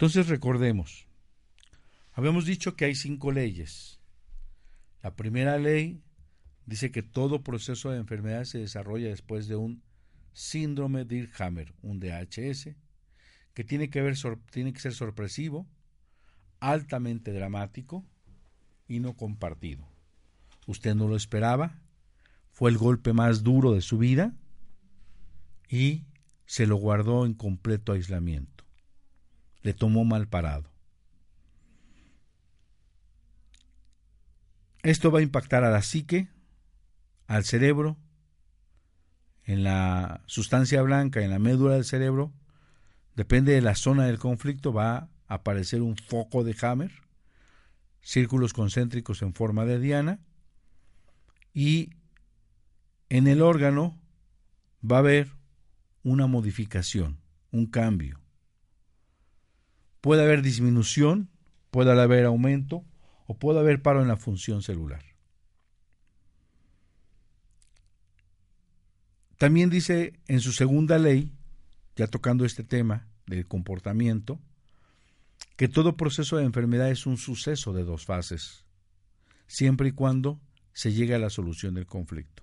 Entonces 0.00 0.28
recordemos, 0.28 1.06
habíamos 2.14 2.46
dicho 2.46 2.74
que 2.74 2.86
hay 2.86 2.94
cinco 2.94 3.32
leyes. 3.32 4.00
La 5.02 5.14
primera 5.14 5.58
ley 5.58 6.00
dice 6.64 6.90
que 6.90 7.02
todo 7.02 7.42
proceso 7.42 7.90
de 7.90 7.98
enfermedad 7.98 8.44
se 8.44 8.56
desarrolla 8.56 9.10
después 9.10 9.46
de 9.46 9.56
un 9.56 9.82
síndrome 10.32 11.00
de 11.04 11.16
Dirkhammer, 11.16 11.74
un 11.82 12.00
DHS, 12.00 12.70
que 13.52 13.62
tiene 13.62 13.90
que, 13.90 14.14
tiene 14.50 14.72
que 14.72 14.80
ser 14.80 14.94
sorpresivo, 14.94 15.66
altamente 16.60 17.34
dramático 17.34 18.02
y 18.88 19.00
no 19.00 19.18
compartido. 19.18 19.86
Usted 20.66 20.94
no 20.94 21.08
lo 21.08 21.16
esperaba, 21.16 21.78
fue 22.52 22.70
el 22.70 22.78
golpe 22.78 23.12
más 23.12 23.42
duro 23.42 23.74
de 23.74 23.82
su 23.82 23.98
vida 23.98 24.34
y 25.68 26.06
se 26.46 26.66
lo 26.66 26.76
guardó 26.76 27.26
en 27.26 27.34
completo 27.34 27.92
aislamiento. 27.92 28.59
Le 29.62 29.74
tomó 29.74 30.04
mal 30.04 30.28
parado. 30.28 30.70
Esto 34.82 35.10
va 35.10 35.18
a 35.18 35.22
impactar 35.22 35.64
a 35.64 35.70
la 35.70 35.82
psique, 35.82 36.28
al 37.26 37.44
cerebro, 37.44 37.98
en 39.44 39.64
la 39.64 40.22
sustancia 40.26 40.80
blanca, 40.82 41.22
en 41.22 41.30
la 41.30 41.38
médula 41.38 41.74
del 41.74 41.84
cerebro, 41.84 42.32
depende 43.16 43.52
de 43.52 43.60
la 43.60 43.74
zona 43.74 44.06
del 44.06 44.18
conflicto, 44.18 44.72
va 44.72 44.96
a 44.96 45.08
aparecer 45.26 45.82
un 45.82 45.96
foco 45.96 46.44
de 46.44 46.56
Hammer, 46.62 46.92
círculos 48.00 48.52
concéntricos 48.52 49.22
en 49.22 49.34
forma 49.34 49.64
de 49.64 49.78
diana, 49.78 50.20
y 51.52 51.90
en 53.08 53.26
el 53.26 53.42
órgano 53.42 53.98
va 54.88 54.96
a 54.96 55.00
haber 55.00 55.32
una 56.02 56.26
modificación, 56.26 57.18
un 57.50 57.66
cambio. 57.66 58.19
Puede 60.00 60.22
haber 60.22 60.42
disminución, 60.42 61.28
puede 61.70 61.92
haber 61.92 62.24
aumento 62.24 62.84
o 63.26 63.38
puede 63.38 63.60
haber 63.60 63.82
paro 63.82 64.02
en 64.02 64.08
la 64.08 64.16
función 64.16 64.62
celular. 64.62 65.02
También 69.36 69.70
dice 69.70 70.20
en 70.28 70.40
su 70.40 70.52
segunda 70.52 70.98
ley, 70.98 71.32
ya 71.96 72.06
tocando 72.06 72.44
este 72.44 72.62
tema 72.62 73.08
del 73.26 73.46
comportamiento, 73.46 74.38
que 75.56 75.68
todo 75.68 75.96
proceso 75.96 76.36
de 76.36 76.44
enfermedad 76.44 76.90
es 76.90 77.06
un 77.06 77.16
suceso 77.16 77.72
de 77.72 77.84
dos 77.84 78.04
fases, 78.04 78.64
siempre 79.46 79.88
y 79.88 79.92
cuando 79.92 80.40
se 80.72 80.92
llegue 80.92 81.14
a 81.14 81.18
la 81.18 81.30
solución 81.30 81.74
del 81.74 81.86
conflicto. 81.86 82.42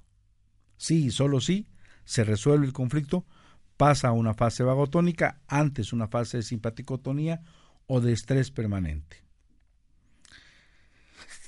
Sí, 0.78 1.12
solo 1.12 1.42
sí, 1.42 1.68
se 2.06 2.24
resuelve 2.24 2.66
el 2.66 2.74
conflicto, 2.74 3.26
pasa 3.78 4.10
a 4.10 4.12
una 4.12 4.34
fase 4.34 4.64
vagotónica, 4.64 5.40
antes 5.48 5.94
una 5.94 6.08
fase 6.08 6.38
de 6.38 6.44
simpaticotonía 6.44 7.42
o 7.86 8.02
de 8.02 8.12
estrés 8.12 8.52
permanente. 8.52 9.24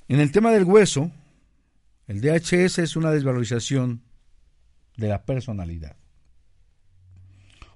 En 0.07 0.19
el 0.19 0.31
tema 0.31 0.51
del 0.51 0.63
hueso, 0.63 1.11
el 2.07 2.21
DHS 2.21 2.79
es 2.79 2.95
una 2.95 3.11
desvalorización 3.11 4.01
de 4.97 5.09
la 5.09 5.25
personalidad. 5.25 5.95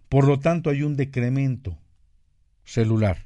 Por 0.10 0.28
lo 0.28 0.40
tanto, 0.40 0.70
hay 0.70 0.84
un 0.84 0.96
decremento 0.96 1.78
celular, 2.64 3.26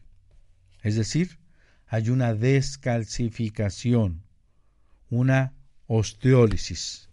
es 0.82 0.96
decir, 0.96 1.40
hay 1.88 2.10
una 2.10 2.34
descalcificación, 2.34 4.24
una 5.10 5.54
osteólisis. 5.88 7.10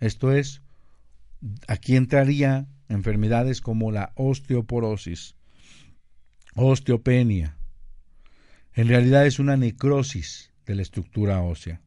Esto 0.00 0.32
es, 0.32 0.62
aquí 1.66 1.96
entraría 1.96 2.66
enfermedades 2.88 3.60
como 3.60 3.92
la 3.92 4.12
osteoporosis, 4.16 5.34
osteopenia. 6.54 7.56
En 8.74 8.88
realidad 8.88 9.26
es 9.26 9.38
una 9.38 9.56
necrosis 9.56 10.52
de 10.66 10.74
la 10.74 10.82
estructura 10.82 11.40
ósea. 11.42 11.80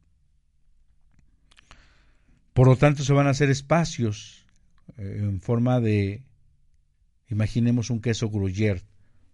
Por 2.52 2.66
lo 2.66 2.76
tanto, 2.76 3.02
se 3.02 3.12
van 3.12 3.26
a 3.26 3.30
hacer 3.30 3.50
espacios 3.50 4.46
eh, 4.98 5.18
en 5.20 5.40
forma 5.40 5.80
de, 5.80 6.22
imaginemos 7.28 7.90
un 7.90 8.00
queso 8.00 8.28
gruyère, 8.28 8.82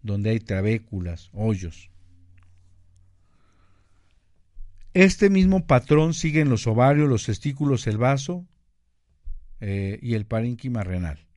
donde 0.02 0.30
hay 0.30 0.40
trabéculas, 0.40 1.30
hoyos. 1.32 1.90
Este 4.94 5.30
mismo 5.30 5.66
patrón 5.66 6.14
sigue 6.14 6.40
en 6.40 6.48
los 6.48 6.66
ovarios, 6.66 7.08
los 7.08 7.26
testículos, 7.26 7.86
el 7.86 7.98
vaso 7.98 8.46
eh, 9.60 9.98
y 10.00 10.14
el 10.14 10.26
parénquima 10.26 10.82
renal. 10.82 11.27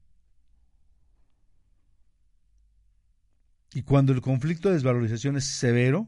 Y 3.73 3.83
cuando 3.83 4.11
el 4.11 4.21
conflicto 4.21 4.67
de 4.67 4.75
desvalorización 4.75 5.37
es 5.37 5.45
severo, 5.45 6.07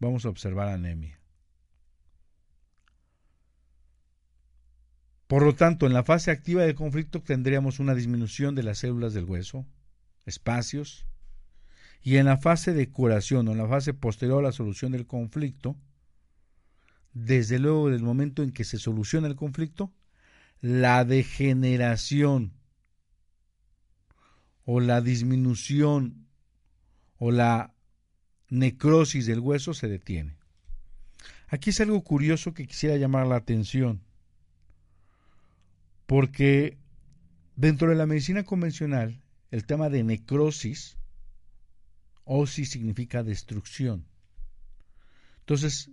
vamos 0.00 0.24
a 0.24 0.28
observar 0.28 0.68
anemia. 0.68 1.20
Por 5.28 5.44
lo 5.44 5.54
tanto, 5.54 5.86
en 5.86 5.94
la 5.94 6.02
fase 6.02 6.30
activa 6.30 6.62
del 6.62 6.74
conflicto 6.74 7.22
tendríamos 7.22 7.78
una 7.78 7.94
disminución 7.94 8.54
de 8.54 8.64
las 8.64 8.78
células 8.78 9.14
del 9.14 9.24
hueso, 9.24 9.66
espacios, 10.26 11.06
y 12.02 12.16
en 12.16 12.26
la 12.26 12.36
fase 12.36 12.74
de 12.74 12.90
curación 12.90 13.48
o 13.48 13.52
en 13.52 13.58
la 13.58 13.68
fase 13.68 13.94
posterior 13.94 14.40
a 14.40 14.48
la 14.48 14.52
solución 14.52 14.92
del 14.92 15.06
conflicto, 15.06 15.76
desde 17.14 17.58
luego 17.58 17.88
del 17.88 18.02
momento 18.02 18.42
en 18.42 18.50
que 18.50 18.64
se 18.64 18.78
soluciona 18.78 19.28
el 19.28 19.36
conflicto, 19.36 19.92
la 20.60 21.04
degeneración 21.04 22.52
o 24.64 24.80
la 24.80 25.00
disminución 25.00 26.21
o 27.24 27.30
la 27.30 27.72
necrosis 28.48 29.26
del 29.26 29.38
hueso 29.38 29.74
se 29.74 29.86
detiene. 29.86 30.34
Aquí 31.46 31.70
es 31.70 31.80
algo 31.80 32.02
curioso 32.02 32.52
que 32.52 32.66
quisiera 32.66 32.96
llamar 32.96 33.28
la 33.28 33.36
atención 33.36 34.02
porque 36.06 36.78
dentro 37.54 37.90
de 37.90 37.94
la 37.94 38.06
medicina 38.06 38.42
convencional, 38.42 39.22
el 39.52 39.64
tema 39.66 39.88
de 39.88 40.02
necrosis, 40.02 40.98
osis 42.24 42.70
significa 42.70 43.22
destrucción. 43.22 44.04
Entonces, 45.38 45.92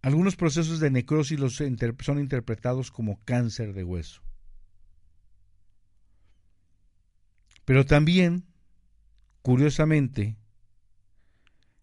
algunos 0.00 0.36
procesos 0.36 0.78
de 0.78 0.92
necrosis 0.92 1.40
son 1.50 2.20
interpretados 2.20 2.92
como 2.92 3.18
cáncer 3.24 3.72
de 3.72 3.82
hueso. 3.82 4.22
Pero 7.64 7.84
también, 7.84 8.44
curiosamente, 9.42 10.36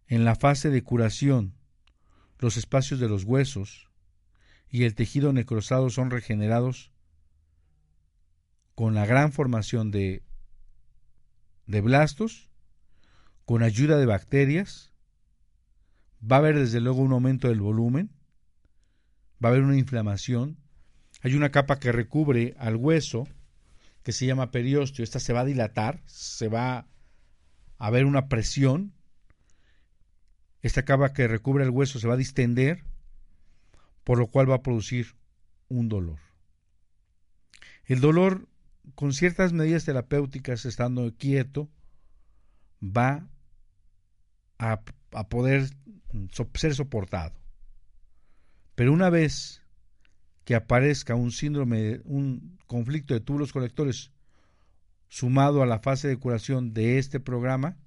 en 0.08 0.26
la 0.26 0.36
fase 0.36 0.70
de 0.70 0.84
curación, 0.84 1.54
los 2.40 2.58
espacios 2.58 3.00
de 3.00 3.10
los 3.10 3.26
huesos 3.26 3.90
y 4.70 4.84
el 4.84 4.96
tejido 4.96 5.34
necrosado 5.34 5.90
son 5.90 6.10
regenerados 6.10 6.92
con 8.76 8.96
la 8.96 9.06
gran 9.06 9.34
formación 9.34 9.92
de, 9.92 10.24
de 11.68 11.82
blastos, 11.82 12.50
con 13.46 13.62
ayuda 13.62 13.98
de 13.98 14.06
bacterias, 14.06 14.94
va 16.20 16.38
a 16.38 16.40
haber 16.40 16.58
desde 16.58 16.80
luego 16.80 17.02
un 17.02 17.12
aumento 17.12 17.50
del 17.50 17.60
volumen, 17.60 18.12
va 19.44 19.50
a 19.50 19.52
haber 19.52 19.64
una 19.64 19.78
inflamación, 19.78 20.58
hay 21.22 21.36
una 21.36 21.52
capa 21.52 21.80
que 21.80 21.92
recubre 21.92 22.56
al 22.58 22.78
hueso 22.78 23.28
que 24.04 24.14
se 24.14 24.26
llama 24.26 24.52
periósteo, 24.52 25.04
esta 25.04 25.20
se 25.20 25.34
va 25.34 25.42
a 25.42 25.46
dilatar, 25.46 26.02
se 26.06 26.48
va 26.48 26.88
haber 27.80 28.06
una 28.06 28.28
presión, 28.28 28.94
esta 30.62 30.84
capa 30.84 31.14
que 31.14 31.28
recubre 31.28 31.64
el 31.64 31.70
hueso 31.70 31.98
se 32.00 32.08
va 32.08 32.14
a 32.14 32.18
distender, 32.18 32.84
por 34.04 34.20
lo 34.20 34.28
cual 34.28 34.50
va 34.50 34.56
a 34.56 34.62
producir 34.62 35.16
un 35.70 35.88
dolor. 35.88 36.20
El 37.86 38.02
dolor, 38.02 38.48
con 38.96 39.14
ciertas 39.14 39.54
medidas 39.54 39.86
terapéuticas, 39.86 40.66
estando 40.66 41.12
quieto, 41.16 41.70
va 42.84 43.28
a, 44.58 44.82
poder 45.30 45.70
ser 46.54 46.76
soportado. 46.76 47.34
Pero 48.76 48.92
una 48.94 49.10
vez 49.10 49.64
que 50.44 50.56
aparezca 50.56 51.16
un 51.16 51.32
síndrome, 51.32 52.02
un 52.04 52.58
conflicto 52.68 53.14
de 53.14 53.22
túbulos 53.22 53.54
colectores 53.54 54.12
sumado 55.10 55.62
a 55.62 55.66
la 55.66 55.80
fase 55.80 56.08
de 56.08 56.18
curación 56.18 56.74
de 56.74 56.98
este 56.98 57.20
programa, 57.20 57.78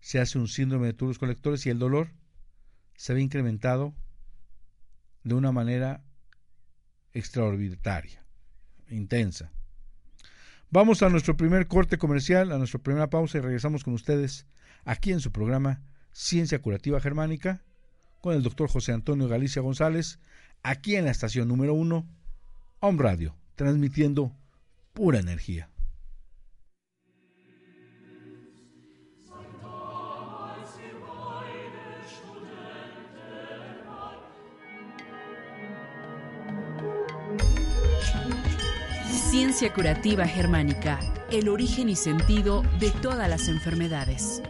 se 0.00 0.20
hace 0.20 0.38
un 0.38 0.48
síndrome 0.48 0.86
de 0.86 0.92
túbulos 0.92 1.18
colectores 1.18 1.64
y 1.66 1.70
el 1.70 1.78
dolor 1.78 2.10
se 2.94 3.14
ve 3.14 3.22
incrementado 3.22 3.94
de 5.24 5.34
una 5.34 5.50
manera 5.50 6.04
extraordinaria, 7.12 8.24
intensa. 8.88 9.50
Vamos 10.70 11.02
a 11.02 11.08
nuestro 11.08 11.36
primer 11.36 11.66
corte 11.66 11.98
comercial, 11.98 12.52
a 12.52 12.58
nuestra 12.58 12.80
primera 12.80 13.08
pausa 13.08 13.38
y 13.38 13.40
regresamos 13.40 13.82
con 13.82 13.94
ustedes 13.94 14.46
aquí 14.84 15.12
en 15.12 15.20
su 15.20 15.32
programa 15.32 15.82
Ciencia 16.12 16.60
Curativa 16.60 17.00
Germánica 17.00 17.62
con 18.20 18.34
el 18.34 18.42
doctor 18.42 18.68
José 18.68 18.92
Antonio 18.92 19.28
Galicia 19.28 19.62
González, 19.62 20.18
aquí 20.62 20.96
en 20.96 21.04
la 21.04 21.10
estación 21.10 21.48
número 21.48 21.74
uno, 21.74 22.06
Home 22.80 23.02
Radio, 23.02 23.36
transmitiendo 23.54 24.34
pura 24.94 25.18
energía. 25.18 25.68
Ciencia 39.54 39.72
curativa 39.72 40.26
germánica, 40.26 40.98
el 41.30 41.48
origen 41.48 41.88
y 41.88 41.94
sentido 41.94 42.64
de 42.80 42.90
todas 42.90 43.28
las 43.28 43.46
enfermedades. 43.46 44.42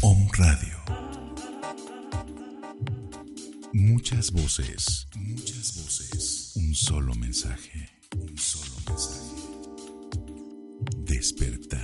Om 0.00 0.28
Radio. 0.32 0.76
Muchas 3.74 4.32
voces, 4.32 5.06
muchas 5.14 5.76
voces. 5.76 6.52
Un 6.56 6.74
solo 6.74 7.14
mensaje, 7.14 7.90
un 8.18 8.36
solo 8.36 8.74
mensaje. 8.88 9.30
Despertar. 10.96 11.79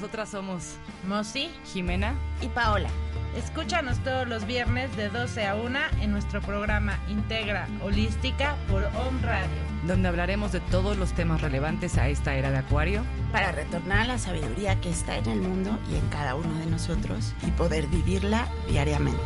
Nosotras 0.00 0.30
somos 0.30 0.76
Mosi, 1.06 1.50
Jimena 1.74 2.14
y 2.40 2.48
Paola. 2.48 2.88
Escúchanos 3.36 3.98
todos 3.98 4.26
los 4.26 4.46
viernes 4.46 4.96
de 4.96 5.10
12 5.10 5.46
a 5.46 5.56
1 5.56 5.78
en 6.00 6.10
nuestro 6.10 6.40
programa 6.40 6.98
Integra 7.10 7.68
Holística 7.82 8.56
por 8.70 8.82
Home 8.84 9.20
Radio, 9.20 9.50
donde 9.86 10.08
hablaremos 10.08 10.52
de 10.52 10.60
todos 10.60 10.96
los 10.96 11.12
temas 11.12 11.42
relevantes 11.42 11.98
a 11.98 12.08
esta 12.08 12.34
era 12.34 12.50
de 12.50 12.56
Acuario 12.56 13.02
para 13.30 13.52
retornar 13.52 14.00
a 14.00 14.06
la 14.06 14.18
sabiduría 14.18 14.80
que 14.80 14.88
está 14.88 15.18
en 15.18 15.26
el 15.26 15.42
mundo 15.42 15.78
y 15.92 15.96
en 15.96 16.08
cada 16.08 16.34
uno 16.34 16.54
de 16.60 16.64
nosotros 16.64 17.34
y 17.46 17.50
poder 17.50 17.86
vivirla 17.86 18.48
diariamente. 18.70 19.20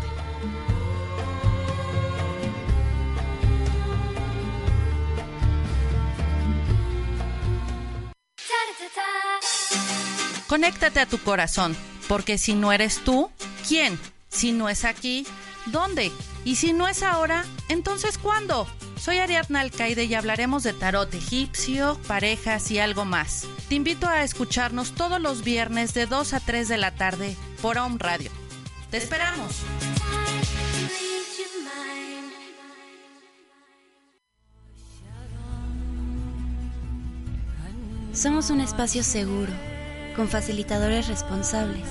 Conéctate 10.54 11.00
a 11.00 11.06
tu 11.06 11.18
corazón, 11.18 11.76
porque 12.06 12.38
si 12.38 12.54
no 12.54 12.72
eres 12.72 13.00
tú, 13.00 13.28
¿quién? 13.66 13.98
Si 14.28 14.52
no 14.52 14.68
es 14.68 14.84
aquí, 14.84 15.26
¿dónde? 15.66 16.12
Y 16.44 16.54
si 16.54 16.72
no 16.72 16.86
es 16.86 17.02
ahora, 17.02 17.44
entonces 17.68 18.18
¿cuándo? 18.18 18.68
Soy 18.96 19.18
Ariadna 19.18 19.58
Alcaide 19.58 20.04
y 20.04 20.14
hablaremos 20.14 20.62
de 20.62 20.72
tarot 20.72 21.12
egipcio, 21.12 21.98
parejas 22.06 22.70
y 22.70 22.78
algo 22.78 23.04
más. 23.04 23.48
Te 23.68 23.74
invito 23.74 24.06
a 24.06 24.22
escucharnos 24.22 24.92
todos 24.92 25.20
los 25.20 25.42
viernes 25.42 25.92
de 25.92 26.06
2 26.06 26.34
a 26.34 26.38
3 26.38 26.68
de 26.68 26.76
la 26.76 26.92
tarde 26.92 27.36
por 27.60 27.76
Home 27.76 27.96
Radio. 27.98 28.30
¡Te 28.92 28.98
esperamos! 28.98 29.56
Somos 38.12 38.50
un 38.50 38.60
espacio 38.60 39.02
seguro 39.02 39.73
con 40.14 40.28
facilitadores 40.28 41.08
responsables, 41.08 41.84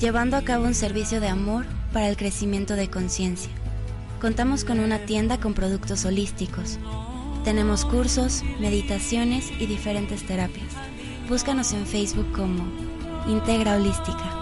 llevando 0.00 0.36
a 0.36 0.42
cabo 0.42 0.64
un 0.64 0.74
servicio 0.74 1.20
de 1.20 1.28
amor 1.28 1.64
para 1.92 2.08
el 2.08 2.16
crecimiento 2.16 2.74
de 2.74 2.88
conciencia. 2.88 3.50
Contamos 4.20 4.64
con 4.64 4.80
una 4.80 4.98
tienda 5.00 5.38
con 5.38 5.54
productos 5.54 6.04
holísticos. 6.04 6.78
Tenemos 7.44 7.84
cursos, 7.84 8.42
meditaciones 8.60 9.50
y 9.58 9.66
diferentes 9.66 10.24
terapias. 10.26 10.72
Búscanos 11.28 11.72
en 11.72 11.86
Facebook 11.86 12.30
como 12.32 12.64
Integra 13.26 13.76
Holística. 13.76 14.41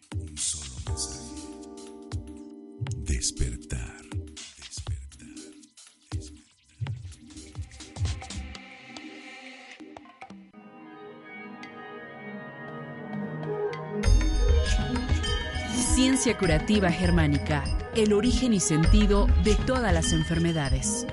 Ciencia 16.21 16.37
curativa 16.37 16.91
germánica. 16.91 17.63
El 17.95 18.13
origen 18.13 18.53
y 18.53 18.59
sentido 18.59 19.25
de 19.43 19.55
todas 19.55 19.91
las 19.91 20.13
enfermedades. 20.13 21.07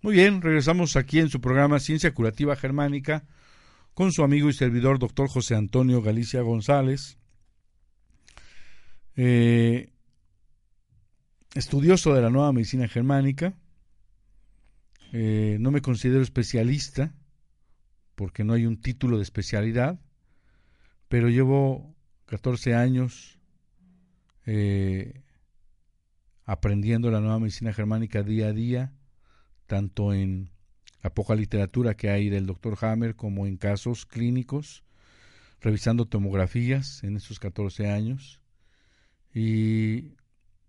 Muy 0.00 0.14
bien, 0.14 0.42
regresamos 0.42 0.96
aquí 0.96 1.20
en 1.20 1.28
su 1.28 1.40
programa 1.40 1.78
Ciencia 1.78 2.12
Curativa 2.12 2.56
Germánica 2.56 3.22
con 3.94 4.12
su 4.12 4.22
amigo 4.22 4.48
y 4.48 4.54
servidor 4.54 4.98
doctor 4.98 5.28
José 5.28 5.54
Antonio 5.54 6.02
Galicia 6.02 6.40
González, 6.42 7.18
eh, 9.16 9.92
estudioso 11.54 12.14
de 12.14 12.22
la 12.22 12.30
nueva 12.30 12.52
medicina 12.52 12.88
germánica. 12.88 13.54
Eh, 15.12 15.58
no 15.60 15.70
me 15.70 15.82
considero 15.82 16.22
especialista 16.22 17.14
porque 18.14 18.44
no 18.44 18.54
hay 18.54 18.64
un 18.64 18.80
título 18.80 19.18
de 19.18 19.24
especialidad, 19.24 20.00
pero 21.08 21.28
llevo 21.28 21.94
14 22.26 22.74
años 22.74 23.38
eh, 24.46 25.22
aprendiendo 26.44 27.10
la 27.10 27.20
nueva 27.20 27.38
medicina 27.38 27.74
germánica 27.74 28.22
día 28.22 28.48
a 28.48 28.52
día, 28.52 28.92
tanto 29.66 30.14
en 30.14 30.50
la 31.02 31.10
poca 31.10 31.34
literatura 31.34 31.94
que 31.94 32.10
hay 32.10 32.30
del 32.30 32.46
doctor 32.46 32.78
Hammer 32.80 33.16
como 33.16 33.46
en 33.46 33.56
casos 33.56 34.06
clínicos, 34.06 34.84
revisando 35.60 36.06
tomografías 36.06 37.02
en 37.02 37.16
estos 37.16 37.40
14 37.40 37.90
años 37.90 38.40
y 39.34 40.14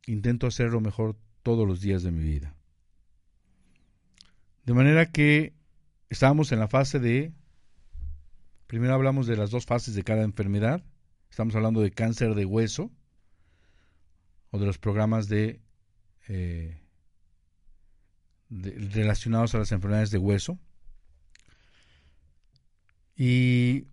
intento 0.07 0.47
hacerlo 0.47 0.81
mejor 0.81 1.15
todos 1.43 1.67
los 1.67 1.81
días 1.81 2.03
de 2.03 2.11
mi 2.11 2.23
vida. 2.23 2.55
De 4.65 4.73
manera 4.73 5.07
que 5.11 5.53
estábamos 6.09 6.51
en 6.51 6.59
la 6.59 6.67
fase 6.67 6.99
de, 6.99 7.31
primero 8.65 8.93
hablamos 8.93 9.27
de 9.27 9.35
las 9.35 9.51
dos 9.51 9.65
fases 9.65 9.93
de 9.93 10.03
cada 10.03 10.23
enfermedad, 10.23 10.83
estamos 11.29 11.55
hablando 11.55 11.81
de 11.81 11.91
cáncer 11.91 12.33
de 12.33 12.45
hueso 12.45 12.91
o 14.51 14.59
de 14.59 14.65
los 14.65 14.77
programas 14.77 15.27
de, 15.27 15.59
eh, 16.27 16.82
relacionados 18.93 19.55
a 19.55 19.59
las 19.59 19.71
enfermedades 19.71 20.11
de 20.11 20.17
hueso. 20.17 20.59
Y 23.15 23.87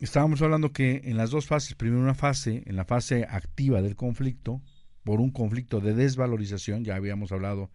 estábamos 0.00 0.42
hablando 0.42 0.72
que 0.72 1.02
en 1.04 1.16
las 1.16 1.30
dos 1.30 1.46
fases, 1.46 1.74
primero 1.74 2.02
una 2.02 2.14
fase, 2.14 2.62
en 2.66 2.76
la 2.76 2.84
fase 2.84 3.26
activa 3.28 3.82
del 3.82 3.96
conflicto, 3.96 4.62
por 5.04 5.20
un 5.20 5.30
conflicto 5.30 5.80
de 5.80 5.94
desvalorización, 5.94 6.84
ya 6.84 6.96
habíamos 6.96 7.32
hablado 7.32 7.70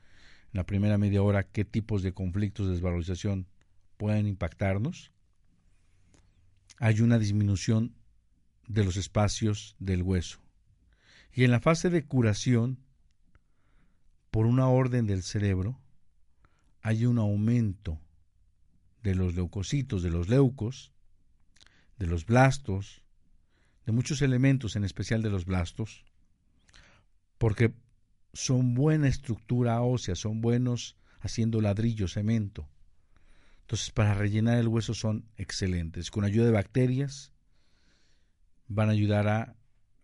en 0.54 0.58
la 0.58 0.66
primera 0.66 0.98
media 0.98 1.24
hora 1.24 1.44
qué 1.44 1.66
tipos 1.66 2.04
de 2.04 2.14
conflictos 2.14 2.68
de 2.68 2.74
desvalorización 2.74 3.48
pueden 3.98 4.28
impactarnos, 4.28 5.12
hay 6.78 7.02
una 7.02 7.20
disminución 7.20 7.96
de 8.68 8.84
los 8.84 8.98
espacios 8.98 9.76
del 9.80 10.02
hueso. 10.02 10.40
Y 11.34 11.44
en 11.44 11.52
la 11.52 11.60
fase 11.60 11.90
de 11.90 12.04
curación, 12.04 12.80
por 14.32 14.46
una 14.46 14.68
orden 14.68 15.08
del 15.08 15.24
cerebro, 15.24 15.81
hay 16.82 17.06
un 17.06 17.20
aumento 17.20 18.00
de 19.04 19.16
los 19.16 19.36
leucocitos, 19.36 20.04
de 20.04 20.10
los 20.10 20.30
leucos, 20.30 20.92
de 21.98 22.08
los 22.08 22.26
blastos, 22.26 23.04
de 23.86 23.92
muchos 23.92 24.22
elementos, 24.22 24.76
en 24.76 24.84
especial 24.84 25.22
de 25.22 25.30
los 25.30 25.46
blastos, 25.46 26.06
porque 27.38 27.74
son 28.34 28.74
buena 28.74 29.08
estructura 29.08 29.82
ósea, 29.82 30.16
son 30.16 30.42
buenos 30.42 30.96
haciendo 31.20 31.62
ladrillo, 31.62 32.08
cemento. 32.08 32.68
Entonces, 33.62 33.92
para 33.92 34.14
rellenar 34.14 34.58
el 34.58 34.68
hueso 34.68 34.94
son 34.94 35.26
excelentes. 35.38 36.12
Con 36.12 36.24
ayuda 36.24 36.46
de 36.46 36.52
bacterias 36.52 37.32
van 38.68 38.90
a 38.90 38.94
ayudar 38.94 39.28
a 39.28 39.56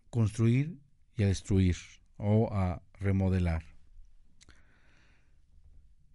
construir 0.09 0.79
y 1.15 1.23
a 1.23 1.27
destruir 1.27 1.77
o 2.17 2.53
a 2.53 2.81
remodelar. 2.99 3.76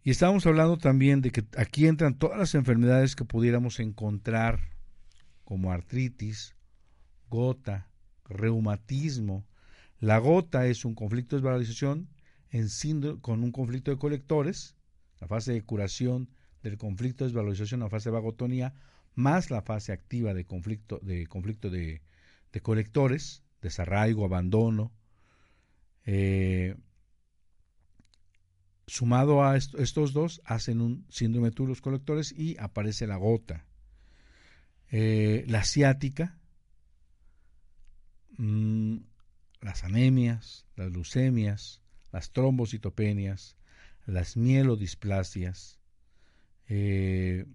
Y 0.05 0.11
estábamos 0.11 0.47
hablando 0.47 0.79
también 0.79 1.21
de 1.21 1.31
que 1.31 1.45
aquí 1.57 1.87
entran 1.87 2.19
todas 2.19 2.39
las 2.39 2.55
enfermedades 2.55 3.15
que 3.15 3.25
pudiéramos 3.25 3.79
encontrar, 3.79 4.59
como 5.45 5.71
artritis, 5.71 6.57
gota, 7.29 7.89
reumatismo. 8.25 9.45
La 10.01 10.19
gota 10.19 10.67
es 10.67 10.85
un 10.85 10.95
conflicto 10.95 11.37
de 11.37 11.43
desvalorización 11.43 12.09
en 12.51 12.69
con 13.21 13.45
un 13.45 13.53
conflicto 13.53 13.91
de 13.91 13.99
colectores, 13.99 14.75
la 15.21 15.29
fase 15.29 15.53
de 15.53 15.63
curación 15.63 16.29
del 16.63 16.79
conflicto 16.79 17.25
de 17.25 17.29
desvalorización, 17.29 17.81
la 17.81 17.89
fase 17.89 18.11
de 18.11 18.15
vagotonía, 18.15 18.75
más 19.15 19.51
la 19.51 19.63
fase 19.63 19.93
activa 19.93 20.35
de 20.35 20.45
conflicto 20.45 20.99
de, 21.03 21.27
conflicto 21.27 21.71
de, 21.71 22.03
de 22.53 22.61
colectores, 22.61 23.43
desarraigo, 23.61 24.25
abandono, 24.25 24.93
eh, 26.05 26.75
sumado 28.87 29.45
a 29.45 29.57
estos 29.57 30.13
dos, 30.13 30.43
hacen 30.45 30.81
un 30.81 31.07
síndrome 31.09 31.49
de 31.49 31.55
túbulos 31.55 31.81
colectores 31.81 32.33
y 32.33 32.57
aparece 32.59 33.07
la 33.07 33.17
gota. 33.17 33.65
Eh, 34.91 35.45
la 35.49 35.65
ciática, 35.65 36.39
mm, 38.37 38.97
las 39.61 39.85
anemias, 39.85 40.67
las 40.77 40.93
leucemias, 40.93 41.81
las 42.13 42.33
trombocitopenias, 42.33 43.57
las 44.07 44.37
mielodisplasias 44.37 45.79
eh, 46.69 47.47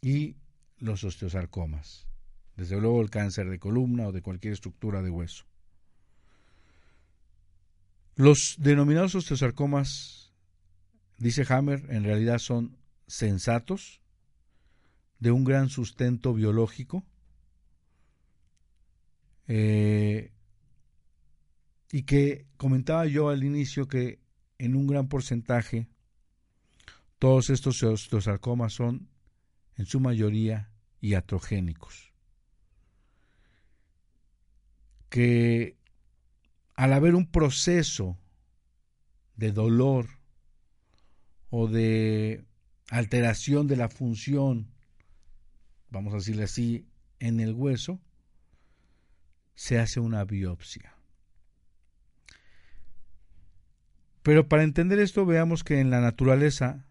y 0.00 0.36
los 0.78 1.04
osteosarcomas. 1.04 2.08
Desde 2.56 2.80
luego 2.80 3.00
el 3.00 3.10
cáncer 3.10 3.48
de 3.48 3.58
columna 3.58 4.08
o 4.08 4.12
de 4.12 4.22
cualquier 4.22 4.54
estructura 4.54 5.02
de 5.02 5.10
hueso. 5.10 5.44
Los 8.22 8.54
denominados 8.60 9.16
osteosarcomas, 9.16 10.30
dice 11.18 11.44
Hammer, 11.48 11.84
en 11.88 12.04
realidad 12.04 12.38
son 12.38 12.78
sensatos, 13.08 14.00
de 15.18 15.32
un 15.32 15.42
gran 15.42 15.68
sustento 15.68 16.32
biológico, 16.32 17.04
eh, 19.48 20.30
y 21.90 22.04
que 22.04 22.46
comentaba 22.56 23.06
yo 23.06 23.28
al 23.28 23.42
inicio 23.42 23.88
que 23.88 24.20
en 24.56 24.76
un 24.76 24.86
gran 24.86 25.08
porcentaje 25.08 25.88
todos 27.18 27.50
estos 27.50 27.82
osteosarcomas 27.82 28.72
son 28.72 29.08
en 29.76 29.86
su 29.86 29.98
mayoría 29.98 30.70
iatrogénicos. 31.00 32.12
Que 35.08 35.81
al 36.82 36.92
haber 36.94 37.14
un 37.14 37.30
proceso 37.30 38.18
de 39.36 39.52
dolor 39.52 40.18
o 41.48 41.68
de 41.68 42.44
alteración 42.90 43.68
de 43.68 43.76
la 43.76 43.88
función, 43.88 44.74
vamos 45.90 46.12
a 46.12 46.16
decirle 46.16 46.42
así, 46.42 46.88
en 47.20 47.38
el 47.38 47.54
hueso, 47.54 48.00
se 49.54 49.78
hace 49.78 50.00
una 50.00 50.24
biopsia. 50.24 50.96
Pero 54.24 54.48
para 54.48 54.64
entender 54.64 54.98
esto 54.98 55.24
veamos 55.24 55.62
que 55.62 55.78
en 55.78 55.88
la 55.88 56.00
naturaleza 56.00 56.88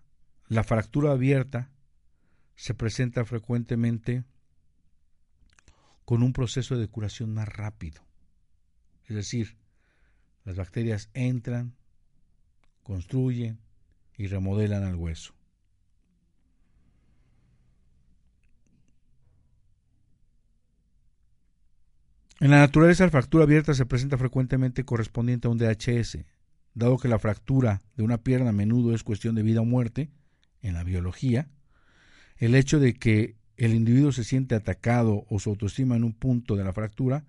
la 0.47 0.63
fractura 0.63 1.11
abierta 1.11 1.69
se 2.55 2.73
presenta 2.73 3.25
frecuentemente 3.25 4.23
con 6.05 6.23
un 6.23 6.31
proceso 6.31 6.77
de 6.77 6.87
curación 6.87 7.33
más 7.33 7.49
rápido. 7.49 8.01
Es 9.03 9.17
decir, 9.17 9.57
las 10.43 10.55
bacterias 10.55 11.09
entran, 11.13 11.75
construyen 12.83 13.59
y 14.17 14.27
remodelan 14.27 14.83
al 14.83 14.95
hueso. 14.95 15.33
En 22.39 22.49
la 22.49 22.57
naturaleza 22.57 23.03
la 23.03 23.11
fractura 23.11 23.43
abierta 23.43 23.75
se 23.75 23.85
presenta 23.85 24.17
frecuentemente 24.17 24.83
correspondiente 24.83 25.47
a 25.47 25.51
un 25.51 25.59
DHS, 25.59 26.17
dado 26.73 26.97
que 26.97 27.07
la 27.07 27.19
fractura 27.19 27.83
de 27.95 28.03
una 28.03 28.17
pierna 28.17 28.49
a 28.49 28.53
menudo 28.53 28.95
es 28.95 29.03
cuestión 29.03 29.35
de 29.35 29.43
vida 29.43 29.61
o 29.61 29.65
muerte 29.65 30.09
en 30.63 30.73
la 30.73 30.83
biología, 30.83 31.49
el 32.37 32.55
hecho 32.55 32.79
de 32.79 32.95
que 32.95 33.35
el 33.57 33.75
individuo 33.75 34.11
se 34.11 34.23
siente 34.23 34.55
atacado 34.55 35.25
o 35.29 35.39
su 35.39 35.51
autoestima 35.51 35.95
en 35.95 36.03
un 36.03 36.13
punto 36.13 36.55
de 36.55 36.63
la 36.63 36.73
fractura 36.73 37.25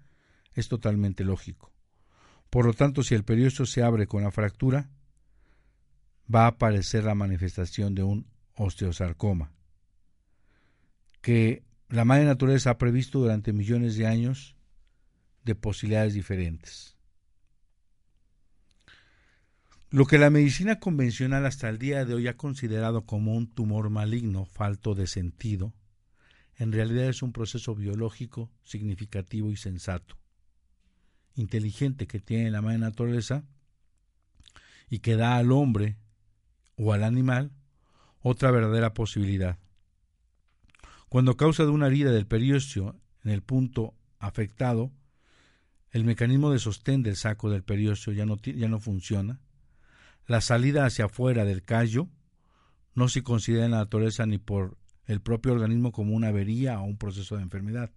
es 0.55 0.68
totalmente 0.68 1.25
lógico. 1.25 1.72
Por 2.53 2.67
lo 2.67 2.75
tanto, 2.75 3.03
si 3.03 3.15
el 3.15 3.25
periodo 3.25 3.65
se 3.65 3.83
abre 3.83 4.07
con 4.07 4.25
la 4.25 4.31
fractura, 4.31 4.91
va 6.33 6.45
a 6.45 6.49
aparecer 6.49 7.03
la 7.03 7.15
manifestación 7.15 7.95
de 7.95 8.03
un 8.03 8.27
osteosarcoma, 8.57 9.53
que 11.23 11.62
la 11.88 12.05
madre 12.05 12.27
naturaleza 12.27 12.69
ha 12.69 12.77
previsto 12.77 13.21
durante 13.21 13.55
millones 13.55 13.97
de 13.97 14.07
años 14.07 14.55
de 15.45 15.55
posibilidades 15.55 16.12
diferentes. 16.12 16.95
Lo 19.88 20.05
que 20.05 20.19
la 20.19 20.29
medicina 20.29 20.79
convencional 20.79 21.47
hasta 21.47 21.71
el 21.71 21.79
día 21.79 22.05
de 22.05 22.12
hoy 22.12 22.29
ha 22.29 22.37
considerado 22.37 23.07
como 23.07 23.35
un 23.35 23.47
tumor 23.47 23.88
maligno 23.88 24.45
falto 24.45 24.95
de 24.95 25.07
sentido, 25.07 25.73
en 26.59 26.71
realidad 26.73 27.07
es 27.07 27.23
un 27.23 27.33
proceso 27.33 27.75
biológico 27.75 28.51
significativo 28.62 29.51
y 29.51 29.57
sensato 29.57 30.22
inteligente 31.35 32.07
que 32.07 32.21
tiene 32.21 32.51
la 32.51 32.62
madre 32.62 32.79
naturaleza 32.79 33.45
y 34.88 34.99
que 34.99 35.16
da 35.16 35.37
al 35.37 35.53
hombre 35.53 35.97
o 36.77 36.92
al 36.92 37.05
animal 37.05 37.51
otra 38.21 38.51
verdadera 38.51 38.95
posibilidad. 38.95 39.59
Cuando 41.09 41.37
causa 41.37 41.64
de 41.64 41.71
una 41.71 41.88
herida 41.88 42.11
del 42.11 42.27
periósteo 42.27 42.97
en 43.25 43.31
el 43.31 43.42
punto 43.42 43.95
afectado, 44.18 44.90
el 45.90 46.05
mecanismo 46.05 46.51
de 46.51 46.59
sostén 46.59 47.03
del 47.03 47.16
saco 47.16 47.51
del 47.51 47.62
periósteo 47.62 48.14
ya 48.14 48.25
no, 48.25 48.37
ya 48.37 48.68
no 48.68 48.81
funciona, 48.81 49.40
la 50.27 50.40
salida 50.40 50.87
hacia 50.87 51.07
afuera 51.07 51.45
del 51.45 51.62
callo 51.62 52.09
no 52.95 53.09
se 53.09 53.23
considera 53.23 53.64
en 53.64 53.73
la 53.73 53.79
naturaleza 53.79 54.25
ni 54.27 54.38
por 54.38 54.79
el 55.07 55.21
propio 55.21 55.53
organismo 55.53 55.92
como 55.92 56.14
una 56.14 56.29
avería 56.29 56.81
o 56.81 56.85
un 56.85 56.97
proceso 56.97 57.37
de 57.37 57.42
enfermedad, 57.42 57.90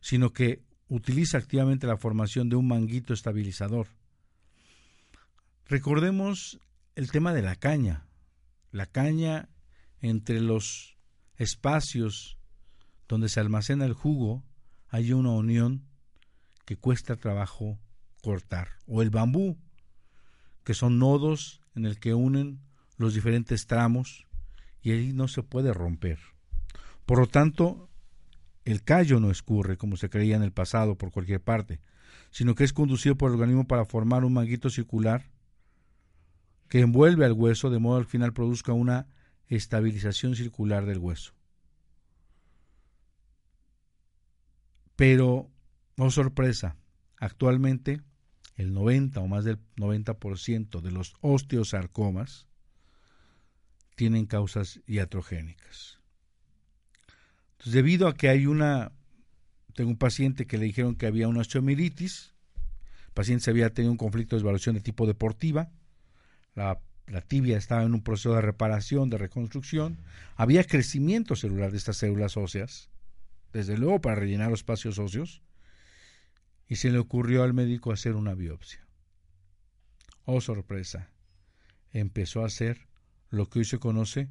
sino 0.00 0.32
que 0.32 0.62
utiliza 0.88 1.38
activamente 1.38 1.86
la 1.86 1.96
formación 1.96 2.48
de 2.48 2.56
un 2.56 2.68
manguito 2.68 3.14
estabilizador. 3.14 3.88
Recordemos 5.66 6.58
el 6.94 7.10
tema 7.10 7.32
de 7.32 7.42
la 7.42 7.56
caña. 7.56 8.06
La 8.70 8.86
caña 8.86 9.48
entre 10.00 10.40
los 10.40 10.96
espacios 11.36 12.38
donde 13.08 13.28
se 13.28 13.40
almacena 13.40 13.84
el 13.84 13.94
jugo 13.94 14.44
hay 14.88 15.12
una 15.12 15.30
unión 15.30 15.86
que 16.64 16.76
cuesta 16.76 17.16
trabajo 17.16 17.78
cortar. 18.22 18.68
O 18.86 19.02
el 19.02 19.10
bambú, 19.10 19.58
que 20.64 20.74
son 20.74 20.98
nodos 20.98 21.60
en 21.74 21.86
el 21.86 21.98
que 21.98 22.14
unen 22.14 22.60
los 22.96 23.14
diferentes 23.14 23.66
tramos 23.66 24.26
y 24.82 24.92
ahí 24.92 25.12
no 25.12 25.28
se 25.28 25.42
puede 25.42 25.72
romper. 25.72 26.18
Por 27.06 27.18
lo 27.18 27.26
tanto, 27.26 27.90
el 28.64 28.82
callo 28.82 29.20
no 29.20 29.30
escurre, 29.30 29.76
como 29.76 29.96
se 29.96 30.08
creía 30.08 30.36
en 30.36 30.42
el 30.42 30.52
pasado, 30.52 30.96
por 30.96 31.10
cualquier 31.10 31.40
parte, 31.40 31.80
sino 32.30 32.54
que 32.54 32.64
es 32.64 32.72
conducido 32.72 33.16
por 33.16 33.30
el 33.30 33.34
organismo 33.34 33.66
para 33.66 33.84
formar 33.84 34.24
un 34.24 34.32
manguito 34.32 34.70
circular 34.70 35.30
que 36.68 36.80
envuelve 36.80 37.24
al 37.24 37.32
hueso 37.32 37.70
de 37.70 37.78
modo 37.78 37.98
que 37.98 38.04
al 38.04 38.10
final 38.10 38.32
produzca 38.32 38.72
una 38.72 39.06
estabilización 39.48 40.34
circular 40.34 40.86
del 40.86 40.98
hueso. 40.98 41.34
Pero, 44.96 45.50
oh 45.98 46.10
sorpresa, 46.10 46.76
actualmente 47.18 48.00
el 48.56 48.72
90 48.72 49.20
o 49.20 49.26
más 49.28 49.44
del 49.44 49.58
90% 49.76 50.80
de 50.80 50.90
los 50.90 51.14
osteosarcomas 51.20 52.46
tienen 53.96 54.26
causas 54.26 54.80
iatrogénicas 54.86 56.03
debido 57.64 58.08
a 58.08 58.14
que 58.14 58.28
hay 58.28 58.46
una, 58.46 58.92
tengo 59.74 59.90
un 59.90 59.96
paciente 59.96 60.46
que 60.46 60.58
le 60.58 60.66
dijeron 60.66 60.96
que 60.96 61.06
había 61.06 61.28
una 61.28 61.40
osteomiritis, 61.40 62.34
el 63.06 63.12
paciente 63.14 63.44
se 63.44 63.50
había 63.50 63.70
tenido 63.70 63.92
un 63.92 63.98
conflicto 63.98 64.36
de 64.36 64.42
evaluación 64.42 64.74
de 64.74 64.80
tipo 64.80 65.06
deportiva, 65.06 65.70
la, 66.54 66.80
la 67.06 67.20
tibia 67.22 67.56
estaba 67.56 67.82
en 67.82 67.94
un 67.94 68.02
proceso 68.02 68.34
de 68.34 68.42
reparación, 68.42 69.10
de 69.10 69.18
reconstrucción, 69.18 69.98
había 70.36 70.64
crecimiento 70.64 71.36
celular 71.36 71.70
de 71.70 71.78
estas 71.78 71.96
células 71.96 72.36
óseas, 72.36 72.90
desde 73.52 73.78
luego 73.78 74.00
para 74.00 74.16
rellenar 74.16 74.50
los 74.50 74.60
espacios 74.60 74.98
óseos, 74.98 75.42
y 76.66 76.76
se 76.76 76.90
le 76.90 76.98
ocurrió 76.98 77.42
al 77.42 77.54
médico 77.54 77.92
hacer 77.92 78.14
una 78.14 78.34
biopsia. 78.34 78.86
Oh 80.24 80.40
sorpresa, 80.40 81.10
empezó 81.92 82.42
a 82.42 82.46
hacer 82.46 82.88
lo 83.30 83.48
que 83.48 83.60
hoy 83.60 83.64
se 83.64 83.78
conoce 83.78 84.30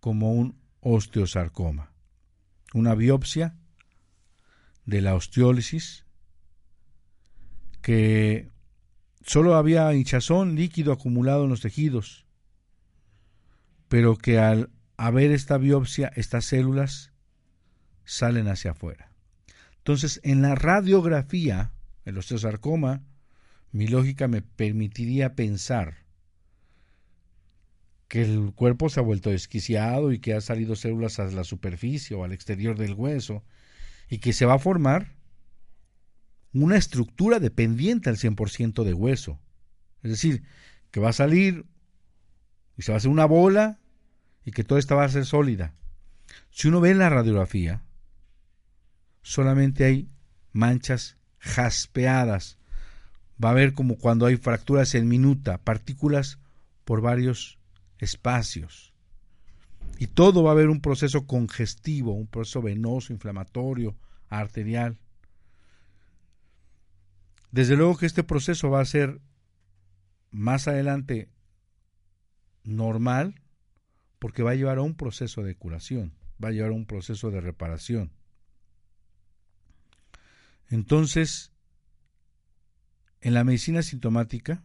como 0.00 0.32
un 0.32 0.60
osteosarcoma 0.80 1.89
una 2.74 2.94
biopsia 2.94 3.56
de 4.86 5.00
la 5.00 5.14
osteólisis 5.14 6.04
que 7.82 8.50
solo 9.24 9.54
había 9.54 9.92
hinchazón 9.94 10.56
líquido 10.56 10.92
acumulado 10.92 11.44
en 11.44 11.50
los 11.50 11.60
tejidos, 11.60 12.26
pero 13.88 14.16
que 14.16 14.38
al 14.38 14.70
haber 14.96 15.30
esta 15.32 15.56
biopsia, 15.58 16.12
estas 16.14 16.44
células 16.44 17.12
salen 18.04 18.48
hacia 18.48 18.72
afuera. 18.72 19.12
Entonces, 19.78 20.20
en 20.24 20.42
la 20.42 20.54
radiografía, 20.54 21.72
el 22.04 22.18
osteosarcoma, 22.18 23.02
mi 23.72 23.86
lógica 23.86 24.28
me 24.28 24.42
permitiría 24.42 25.34
pensar 25.34 25.99
que 28.10 28.22
el 28.22 28.52
cuerpo 28.56 28.88
se 28.88 28.98
ha 28.98 29.04
vuelto 29.04 29.30
desquiciado 29.30 30.10
y 30.10 30.18
que 30.18 30.34
ha 30.34 30.40
salido 30.40 30.74
células 30.74 31.20
a 31.20 31.26
la 31.26 31.44
superficie 31.44 32.16
o 32.16 32.24
al 32.24 32.32
exterior 32.32 32.76
del 32.76 32.94
hueso 32.94 33.44
y 34.08 34.18
que 34.18 34.32
se 34.32 34.46
va 34.46 34.54
a 34.54 34.58
formar 34.58 35.14
una 36.52 36.76
estructura 36.76 37.38
dependiente 37.38 38.10
al 38.10 38.16
100% 38.16 38.82
de 38.82 38.94
hueso. 38.94 39.38
Es 40.02 40.10
decir, 40.10 40.42
que 40.90 40.98
va 40.98 41.10
a 41.10 41.12
salir 41.12 41.66
y 42.76 42.82
se 42.82 42.90
va 42.90 42.96
a 42.96 42.98
hacer 42.98 43.12
una 43.12 43.26
bola 43.26 43.78
y 44.44 44.50
que 44.50 44.64
toda 44.64 44.80
esta 44.80 44.96
va 44.96 45.04
a 45.04 45.08
ser 45.08 45.24
sólida. 45.24 45.72
Si 46.50 46.66
uno 46.66 46.80
ve 46.80 46.96
la 46.96 47.10
radiografía, 47.10 47.84
solamente 49.22 49.84
hay 49.84 50.08
manchas 50.50 51.16
jaspeadas. 51.38 52.58
Va 53.42 53.50
a 53.50 53.54
ver 53.54 53.72
como 53.72 53.98
cuando 53.98 54.26
hay 54.26 54.36
fracturas 54.36 54.96
en 54.96 55.06
minuta, 55.06 55.58
partículas 55.58 56.40
por 56.84 57.02
varios 57.02 57.59
espacios. 58.00 58.92
Y 59.98 60.06
todo 60.06 60.42
va 60.42 60.50
a 60.50 60.52
haber 60.52 60.68
un 60.68 60.80
proceso 60.80 61.26
congestivo, 61.26 62.12
un 62.12 62.26
proceso 62.26 62.62
venoso, 62.62 63.12
inflamatorio, 63.12 63.96
arterial. 64.28 64.98
Desde 67.50 67.76
luego 67.76 67.96
que 67.96 68.06
este 68.06 68.24
proceso 68.24 68.70
va 68.70 68.80
a 68.80 68.84
ser 68.84 69.20
más 70.30 70.68
adelante 70.68 71.28
normal 72.62 73.42
porque 74.18 74.42
va 74.42 74.52
a 74.52 74.54
llevar 74.54 74.78
a 74.78 74.82
un 74.82 74.94
proceso 74.94 75.42
de 75.42 75.56
curación, 75.56 76.14
va 76.42 76.48
a 76.48 76.52
llevar 76.52 76.70
a 76.70 76.74
un 76.74 76.86
proceso 76.86 77.30
de 77.30 77.40
reparación. 77.40 78.12
Entonces, 80.68 81.52
en 83.20 83.34
la 83.34 83.44
medicina 83.44 83.82
sintomática 83.82 84.62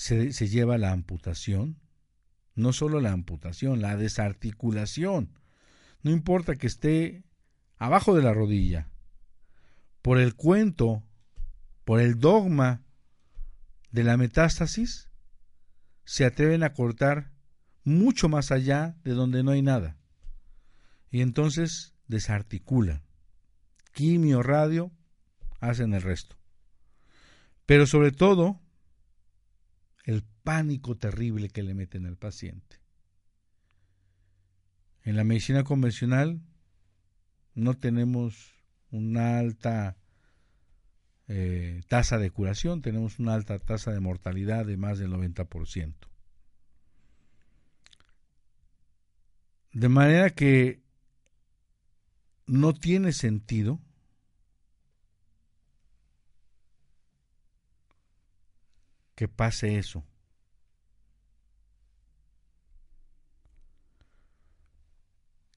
se, 0.00 0.48
lleva 0.48 0.78
la 0.78 0.92
amputación, 0.92 1.78
no 2.54 2.72
solo 2.72 3.02
la 3.02 3.12
amputación, 3.12 3.82
la 3.82 3.98
desarticulación. 3.98 5.38
No 6.02 6.10
importa 6.10 6.56
que 6.56 6.66
esté 6.66 7.22
abajo 7.76 8.14
de 8.14 8.22
la 8.22 8.32
rodilla, 8.32 8.88
por 10.00 10.18
el 10.18 10.34
cuento, 10.34 11.02
por 11.84 12.00
el 12.00 12.18
dogma 12.18 12.82
de 13.90 14.04
la 14.04 14.16
metástasis, 14.16 15.10
se 16.04 16.24
atreven 16.24 16.62
a 16.62 16.72
cortar 16.72 17.30
mucho 17.84 18.30
más 18.30 18.52
allá 18.52 18.96
de 19.04 19.12
donde 19.12 19.42
no 19.42 19.50
hay 19.50 19.60
nada. 19.60 19.98
Y 21.10 21.20
entonces 21.20 21.94
desarticulan. 22.08 23.02
Quimio, 23.92 24.42
radio, 24.42 24.92
hacen 25.60 25.92
el 25.92 26.00
resto. 26.00 26.36
Pero 27.66 27.86
sobre 27.86 28.12
todo, 28.12 28.62
el 30.04 30.24
pánico 30.42 30.96
terrible 30.96 31.48
que 31.48 31.62
le 31.62 31.74
meten 31.74 32.06
al 32.06 32.16
paciente. 32.16 32.80
En 35.02 35.16
la 35.16 35.24
medicina 35.24 35.64
convencional 35.64 36.40
no 37.54 37.74
tenemos 37.74 38.52
una 38.90 39.38
alta 39.38 39.96
eh, 41.28 41.82
tasa 41.88 42.18
de 42.18 42.30
curación, 42.30 42.82
tenemos 42.82 43.18
una 43.18 43.34
alta 43.34 43.58
tasa 43.58 43.92
de 43.92 44.00
mortalidad 44.00 44.66
de 44.66 44.76
más 44.76 44.98
del 44.98 45.12
90%. 45.12 45.94
De 49.72 49.88
manera 49.88 50.30
que 50.30 50.82
no 52.46 52.74
tiene 52.74 53.12
sentido 53.12 53.80
que 59.20 59.28
pase 59.28 59.76
eso. 59.76 60.02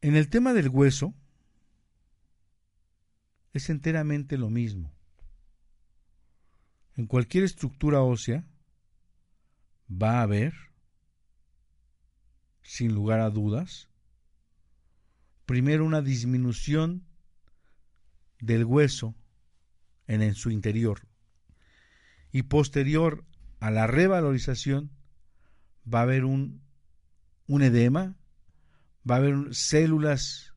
En 0.01 0.17
el 0.17 0.27
tema 0.27 0.51
del 0.51 0.67
hueso, 0.67 1.13
es 3.53 3.69
enteramente 3.69 4.37
lo 4.37 4.49
mismo. 4.49 4.93
En 6.97 7.07
cualquier 7.07 7.45
estructura 7.45 8.01
ósea 8.01 8.45
va 9.89 10.19
a 10.19 10.23
haber, 10.23 10.53
sin 12.63 12.93
lugar 12.93 13.21
a 13.21 13.29
dudas, 13.29 13.87
primero 15.45 15.85
una 15.85 16.01
disminución 16.01 17.07
del 18.41 18.65
hueso 18.65 19.15
en, 20.07 20.21
en 20.21 20.35
su 20.35 20.51
interior 20.51 21.07
y 22.33 22.43
posterior 22.43 23.23
a 23.63 23.71
la 23.71 23.87
revalorización 23.87 24.91
va 25.91 25.99
a 25.99 26.01
haber 26.01 26.25
un, 26.25 26.61
un 27.47 27.61
edema, 27.61 28.17
va 29.09 29.15
a 29.15 29.17
haber 29.19 29.55
células 29.55 30.53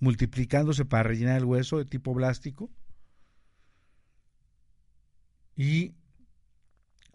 multiplicándose 0.00 0.84
para 0.84 1.04
rellenar 1.04 1.36
el 1.36 1.44
hueso 1.44 1.78
de 1.78 1.84
tipo 1.84 2.14
blástico. 2.14 2.68
Y 5.54 5.94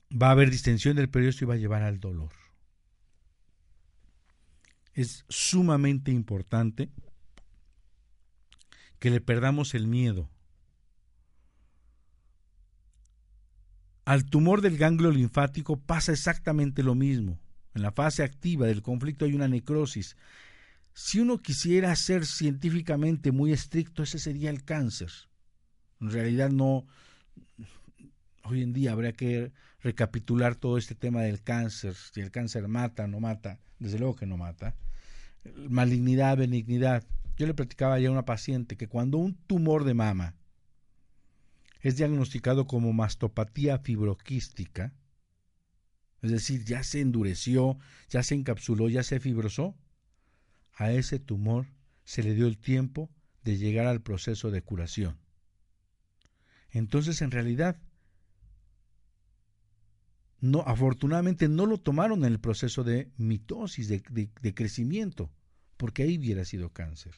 va 0.10 0.30
a 0.30 0.32
haber 0.32 0.50
distensión 0.50 0.96
del 0.96 1.10
periósteo 1.10 1.46
y 1.46 1.50
va 1.50 1.56
a 1.56 1.58
llevar 1.58 1.84
al 1.84 2.00
dolor. 2.00 2.32
Es 4.94 5.26
sumamente 5.28 6.12
importante 6.12 6.90
que 9.00 9.10
le 9.10 9.20
perdamos 9.20 9.76
el 9.76 9.88
miedo. 9.88 10.30
Al 14.08 14.24
tumor 14.24 14.62
del 14.62 14.78
ganglio 14.78 15.12
linfático 15.12 15.78
pasa 15.78 16.14
exactamente 16.14 16.82
lo 16.82 16.96
mismo. 16.96 17.38
En 17.76 17.82
la 17.82 17.92
fase 17.92 18.24
activa 18.24 18.66
del 18.66 18.82
conflicto 18.82 19.26
hay 19.26 19.34
una 19.34 19.48
necrosis 19.48 20.16
si 20.98 21.20
uno 21.20 21.38
quisiera 21.38 21.96
ser 21.96 22.26
científicamente 22.26 23.32
muy 23.32 23.52
estricto, 23.52 24.02
ese 24.02 24.18
sería 24.18 24.50
el 24.50 24.64
cáncer. 24.64 25.12
En 26.02 26.10
realidad 26.10 26.50
no, 26.50 26.88
hoy 28.44 28.64
en 28.64 28.74
día 28.74 28.94
habría 28.94 29.14
que 29.14 29.52
recapitular 29.82 30.56
todo 30.56 30.80
este 30.80 30.96
tema 30.96 31.22
del 31.22 31.44
cáncer, 31.44 31.94
si 31.94 32.22
el 32.22 32.32
cáncer 32.32 32.68
mata 32.68 33.06
no 33.06 33.20
mata, 33.20 33.60
desde 33.78 34.00
luego 34.00 34.16
que 34.16 34.26
no 34.26 34.38
mata. 34.38 34.76
Malignidad, 35.70 36.38
benignidad. 36.38 37.04
Yo 37.38 37.46
le 37.46 37.54
platicaba 37.54 38.00
ya 38.00 38.08
a 38.10 38.14
una 38.14 38.26
paciente 38.26 38.76
que 38.76 38.88
cuando 38.88 39.20
un 39.20 39.36
tumor 39.36 39.84
de 39.84 39.94
mama 39.94 40.34
es 41.88 41.96
diagnosticado 41.96 42.68
como 42.68 42.92
mastopatía 42.92 43.80
fibroquística, 43.80 44.94
es 46.22 46.32
decir, 46.32 46.66
ya 46.66 46.84
se 46.84 47.00
endureció, 47.00 47.78
ya 48.10 48.24
se 48.24 48.36
encapsuló, 48.36 48.90
ya 48.90 49.04
se 49.04 49.22
fibrosó, 49.22 49.74
a 50.74 50.92
ese 50.92 51.18
tumor 51.18 51.68
se 52.04 52.24
le 52.24 52.34
dio 52.34 52.46
el 52.46 52.58
tiempo 52.58 53.10
de 53.46 53.58
llegar 53.58 53.88
al 53.88 54.02
proceso 54.02 54.52
de 54.52 54.62
curación. 54.62 55.18
Entonces, 56.72 57.22
en 57.22 57.32
realidad, 57.32 57.80
no, 60.42 60.64
afortunadamente 60.68 61.48
no 61.48 61.66
lo 61.66 61.78
tomaron 61.78 62.26
en 62.26 62.34
el 62.34 62.40
proceso 62.42 62.84
de 62.84 63.14
mitosis, 63.16 63.88
de, 63.88 64.30
de 64.42 64.54
crecimiento, 64.54 65.32
porque 65.78 66.04
ahí 66.04 66.18
hubiera 66.18 66.44
sido 66.44 66.74
cáncer. 66.74 67.16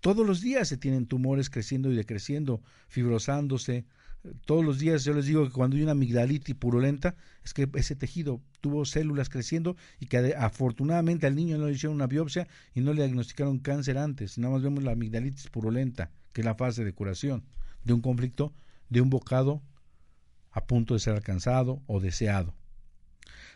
Todos 0.00 0.26
los 0.26 0.40
días 0.40 0.68
se 0.68 0.76
tienen 0.76 1.06
tumores 1.06 1.50
creciendo 1.50 1.90
y 1.90 1.96
decreciendo, 1.96 2.62
fibrosándose, 2.88 3.86
todos 4.44 4.64
los 4.64 4.78
días 4.78 5.04
yo 5.04 5.14
les 5.14 5.24
digo 5.24 5.46
que 5.46 5.52
cuando 5.52 5.76
hay 5.76 5.82
una 5.82 5.92
amigdalitis 5.92 6.54
purulenta 6.54 7.16
es 7.42 7.54
que 7.54 7.68
ese 7.74 7.96
tejido 7.96 8.42
tuvo 8.60 8.84
células 8.84 9.30
creciendo 9.30 9.76
y 9.98 10.06
que 10.06 10.34
afortunadamente 10.36 11.26
al 11.26 11.34
niño 11.34 11.56
no 11.56 11.66
le 11.66 11.72
hicieron 11.72 11.96
una 11.96 12.06
biopsia 12.06 12.46
y 12.74 12.82
no 12.82 12.92
le 12.92 13.02
diagnosticaron 13.02 13.60
cáncer 13.60 13.96
antes. 13.96 14.36
Nada 14.36 14.54
más 14.54 14.62
vemos 14.62 14.84
la 14.84 14.92
amigdalitis 14.92 15.48
purulenta, 15.48 16.10
que 16.32 16.42
es 16.42 16.44
la 16.44 16.54
fase 16.54 16.84
de 16.84 16.92
curación 16.92 17.44
de 17.84 17.94
un 17.94 18.02
conflicto, 18.02 18.52
de 18.90 19.00
un 19.00 19.08
bocado 19.08 19.62
a 20.50 20.66
punto 20.66 20.94
de 20.94 21.00
ser 21.00 21.14
alcanzado 21.14 21.82
o 21.86 22.00
deseado. 22.00 22.54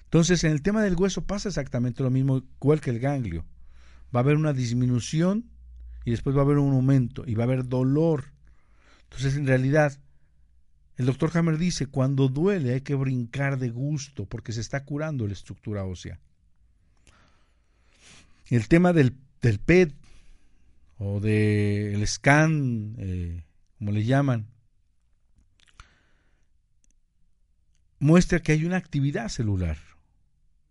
Entonces, 0.04 0.44
en 0.44 0.52
el 0.52 0.62
tema 0.62 0.82
del 0.82 0.96
hueso 0.96 1.26
pasa 1.26 1.48
exactamente 1.48 2.02
lo 2.02 2.10
mismo 2.10 2.42
igual 2.60 2.80
que 2.80 2.90
el 2.90 3.00
ganglio. 3.00 3.44
Va 4.14 4.20
a 4.20 4.22
haber 4.22 4.36
una 4.36 4.52
disminución 4.52 5.50
y 6.04 6.10
después 6.10 6.36
va 6.36 6.40
a 6.40 6.44
haber 6.44 6.58
un 6.58 6.74
aumento 6.74 7.24
y 7.26 7.34
va 7.34 7.44
a 7.44 7.46
haber 7.46 7.68
dolor. 7.68 8.24
Entonces, 9.04 9.36
en 9.36 9.46
realidad, 9.46 9.98
el 10.96 11.06
doctor 11.06 11.30
Hammer 11.34 11.58
dice, 11.58 11.86
cuando 11.86 12.28
duele 12.28 12.74
hay 12.74 12.80
que 12.82 12.94
brincar 12.94 13.58
de 13.58 13.70
gusto 13.70 14.26
porque 14.26 14.52
se 14.52 14.60
está 14.60 14.84
curando 14.84 15.26
la 15.26 15.32
estructura 15.32 15.84
ósea. 15.84 16.20
El 18.46 18.68
tema 18.68 18.92
del, 18.92 19.16
del 19.40 19.58
PET 19.58 19.94
o 20.98 21.20
del 21.20 22.06
scan, 22.06 22.94
eh, 22.98 23.44
como 23.78 23.90
le 23.92 24.04
llaman, 24.04 24.46
muestra 27.98 28.40
que 28.40 28.52
hay 28.52 28.64
una 28.64 28.76
actividad 28.76 29.28
celular, 29.28 29.78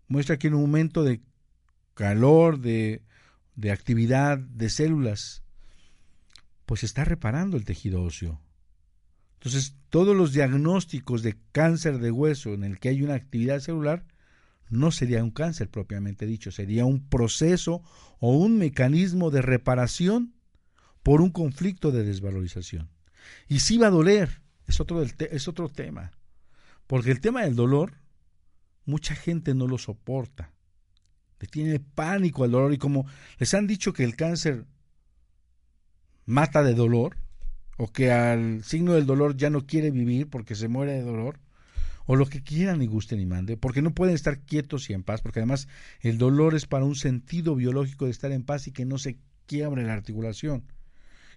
muestra 0.08 0.38
que 0.38 0.48
hay 0.48 0.54
un 0.54 0.62
aumento 0.62 1.04
de 1.04 1.22
calor, 1.96 2.60
de, 2.60 3.02
de 3.56 3.72
actividad 3.72 4.38
de 4.38 4.70
células, 4.70 5.44
pues 6.66 6.84
está 6.84 7.06
reparando 7.06 7.58
el 7.58 7.66
tejido 7.66 8.02
óseo. 8.02 8.42
Entonces, 9.36 9.76
todos 9.90 10.16
los 10.16 10.32
diagnósticos 10.32 11.22
de 11.22 11.38
cáncer 11.52 12.00
de 12.00 12.12
hueso 12.12 12.54
en 12.54 12.64
el 12.64 12.80
que 12.80 12.90
hay 12.90 13.04
una 13.04 13.16
actividad 13.16 13.60
celular 13.60 14.06
no 14.70 14.92
sería 14.92 15.24
un 15.24 15.32
cáncer 15.32 15.70
propiamente 15.70 16.26
dicho, 16.26 16.52
sería 16.52 16.86
un 16.86 17.08
proceso 17.08 17.84
o 18.20 18.38
un 18.38 18.58
mecanismo 18.58 19.32
de 19.32 19.42
reparación 19.42 20.34
por 21.04 21.22
un 21.22 21.30
conflicto 21.30 21.92
de 21.92 22.04
desvalorización. 22.04 22.90
Y 23.48 23.60
sí 23.60 23.78
va 23.78 23.88
a 23.88 23.92
doler, 23.92 24.42
es 24.66 24.80
otro, 24.80 25.04
es 25.04 25.48
otro 25.48 25.70
tema. 25.70 26.12
Porque 26.88 27.12
el 27.12 27.20
tema 27.20 27.44
del 27.44 27.56
dolor, 27.56 28.00
mucha 28.86 29.14
gente 29.14 29.54
no 29.54 29.68
lo 29.68 29.78
soporta. 29.78 30.53
Tiene 31.48 31.80
pánico 31.80 32.44
al 32.44 32.52
dolor 32.52 32.74
y 32.74 32.78
como 32.78 33.06
les 33.38 33.54
han 33.54 33.68
dicho 33.68 33.94
que 33.94 34.04
el 34.04 34.16
cáncer 34.16 34.66
mata 36.26 36.64
de 36.64 36.74
dolor, 36.74 37.18
o 37.78 37.92
que 37.92 38.12
al 38.12 38.64
signo 38.64 38.94
del 38.94 39.06
dolor 39.06 39.36
ya 39.36 39.50
no 39.50 39.66
quiere 39.66 39.92
vivir 39.92 40.30
porque 40.30 40.56
se 40.56 40.68
muere 40.68 40.94
de 40.94 41.02
dolor, 41.02 41.40
o 42.06 42.16
lo 42.16 42.26
que 42.26 42.44
quieran 42.44 42.82
y 42.82 42.88
gusten 42.88 43.20
y 43.20 43.26
mande, 43.26 43.58
porque 43.58 43.82
no 43.82 43.94
pueden 43.94 44.16
estar 44.16 44.40
quietos 44.40 44.90
y 44.90 44.94
en 44.94 45.04
paz, 45.04 45.22
porque 45.22 45.40
además 45.40 45.68
el 46.02 46.18
dolor 46.18 46.56
es 46.56 46.66
para 46.66 46.86
un 46.86 46.96
sentido 46.96 47.56
biológico 47.56 48.06
de 48.06 48.12
estar 48.12 48.32
en 48.32 48.44
paz 48.44 48.68
y 48.68 48.72
que 48.72 48.86
no 48.86 48.98
se 48.98 49.18
quiebre 49.46 49.84
la 49.84 49.94
articulación. 49.94 50.64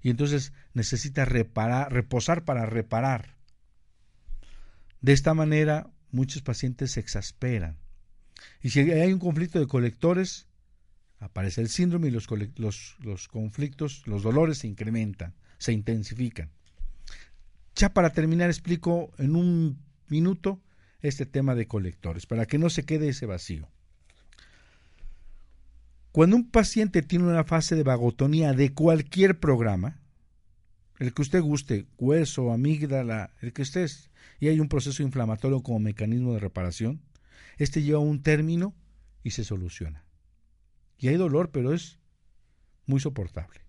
Y 0.03 0.11
entonces 0.11 0.53
necesita 0.75 1.25
reparar, 1.25 1.93
reposar 1.93 2.45
para 2.45 2.67
reparar. 2.67 3.37
De 5.01 5.13
esta 5.13 5.35
manera, 5.35 5.91
muchos 6.11 6.43
pacientes 6.43 6.93
se 6.93 7.01
exasperan. 7.01 7.77
Y 8.63 8.71
si 8.71 8.81
hay 8.81 9.13
un 9.13 9.19
conflicto 9.19 9.59
de 9.59 9.67
colectores, 9.67 10.47
aparece 11.19 11.61
el 11.61 11.69
síndrome 11.69 12.09
y 12.09 12.11
los, 12.11 12.27
los, 12.99 13.29
conflictos, 13.29 14.07
los 14.07 14.23
dolores 14.23 14.59
se 14.59 14.69
incrementan, 14.69 15.35
se 15.59 15.73
intensifican. 15.73 16.51
Ya 17.75 17.93
para 17.93 18.11
terminar, 18.11 18.49
explico 18.49 19.13
en 19.19 19.37
un 19.37 19.79
minuto 20.09 20.61
este 21.01 21.27
tema 21.27 21.55
de 21.55 21.67
colectores, 21.67 22.27
para 22.27 22.47
que 22.47 22.59
no 22.59 22.71
se 22.71 22.85
quede 22.85 23.09
ese 23.09 23.27
vacío. 23.27 23.69
Cuando 26.13 26.37
un 26.37 26.51
paciente 26.51 27.03
tiene 27.03 27.27
una 27.27 27.45
fase 27.45 27.77
de 27.77 27.83
vagotonía 27.83 28.55
de 28.55 28.73
cualquier 28.73 29.39
programa, 29.39 30.01
el 30.99 31.13
que 31.13 31.23
usted 31.23 31.43
guste, 31.43 31.87
hueso, 31.99 32.53
amígdala, 32.53 33.35
el 33.43 33.53
que 33.53 33.63
estés, 33.63 34.11
y 34.41 34.49
hay 34.49 34.61
un 34.61 34.69
proceso 34.69 35.03
inflamatorio 35.03 35.63
como 35.63 35.79
mecanismo 35.81 36.33
de 36.33 36.41
reparación, 36.41 37.03
este 37.59 37.83
lleva 37.83 37.99
un 37.99 38.23
término 38.23 38.75
y 39.23 39.31
se 39.31 39.45
soluciona. 39.45 40.05
Y 40.99 41.09
hay 41.09 41.17
dolor, 41.17 41.51
pero 41.51 41.73
es 41.73 41.99
muy 42.87 43.01
soportable. 43.01 43.61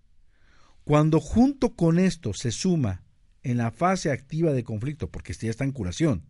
Cuando 0.84 1.20
junto 1.20 1.74
con 1.74 1.98
esto 1.98 2.32
se 2.32 2.50
suma 2.50 3.04
en 3.42 3.58
la 3.58 3.70
fase 3.70 4.10
activa 4.10 4.52
de 4.52 4.64
conflicto, 4.64 5.10
porque 5.10 5.32
este 5.32 5.46
ya 5.46 5.50
está 5.50 5.64
en 5.64 5.72
curación, 5.72 6.24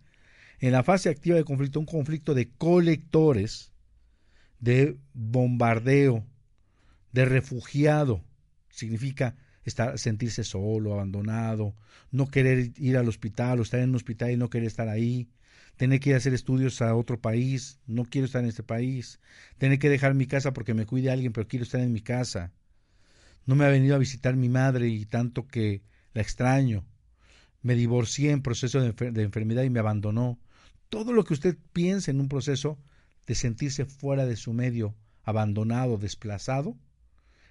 en 0.60 0.72
la 0.72 0.82
fase 0.82 1.08
activa 1.08 1.36
de 1.36 1.44
conflicto, 1.44 1.78
un 1.78 1.86
conflicto 1.86 2.34
de 2.34 2.50
colectores, 2.50 3.72
de 4.58 4.98
bombardeo, 5.14 6.26
de 7.12 7.24
refugiado, 7.24 8.24
significa 8.70 9.36
estar, 9.64 9.98
sentirse 9.98 10.42
solo, 10.42 10.92
abandonado, 10.92 11.76
no 12.10 12.26
querer 12.26 12.72
ir 12.76 12.96
al 12.96 13.08
hospital 13.08 13.60
o 13.60 13.62
estar 13.62 13.80
en 13.80 13.90
un 13.90 13.96
hospital 13.96 14.32
y 14.32 14.36
no 14.36 14.50
querer 14.50 14.66
estar 14.66 14.88
ahí, 14.88 15.28
tener 15.78 16.00
que 16.00 16.10
ir 16.10 16.14
a 16.14 16.18
hacer 16.18 16.34
estudios 16.34 16.82
a 16.82 16.94
otro 16.94 17.20
país, 17.20 17.78
no 17.86 18.04
quiero 18.04 18.26
estar 18.26 18.42
en 18.42 18.48
este 18.50 18.64
país, 18.64 19.20
tener 19.56 19.78
que 19.78 19.88
dejar 19.88 20.12
mi 20.12 20.26
casa 20.26 20.52
porque 20.52 20.74
me 20.74 20.84
cuide 20.84 21.10
alguien, 21.10 21.32
pero 21.32 21.48
quiero 21.48 21.62
estar 21.62 21.80
en 21.80 21.92
mi 21.92 22.02
casa, 22.02 22.52
no 23.46 23.54
me 23.54 23.64
ha 23.64 23.68
venido 23.68 23.94
a 23.94 23.98
visitar 23.98 24.36
mi 24.36 24.48
madre 24.48 24.88
y 24.88 25.06
tanto 25.06 25.46
que 25.46 25.82
la 26.12 26.20
extraño, 26.20 26.84
me 27.62 27.76
divorcié 27.76 28.32
en 28.32 28.42
proceso 28.42 28.80
de 28.80 29.22
enfermedad 29.22 29.62
y 29.62 29.70
me 29.70 29.78
abandonó, 29.78 30.38
todo 30.88 31.12
lo 31.12 31.24
que 31.24 31.34
usted 31.34 31.56
piense 31.72 32.10
en 32.10 32.20
un 32.20 32.28
proceso 32.28 32.78
de 33.26 33.36
sentirse 33.36 33.84
fuera 33.84 34.26
de 34.26 34.36
su 34.36 34.52
medio, 34.52 34.96
abandonado, 35.22 35.96
desplazado, 35.96 36.76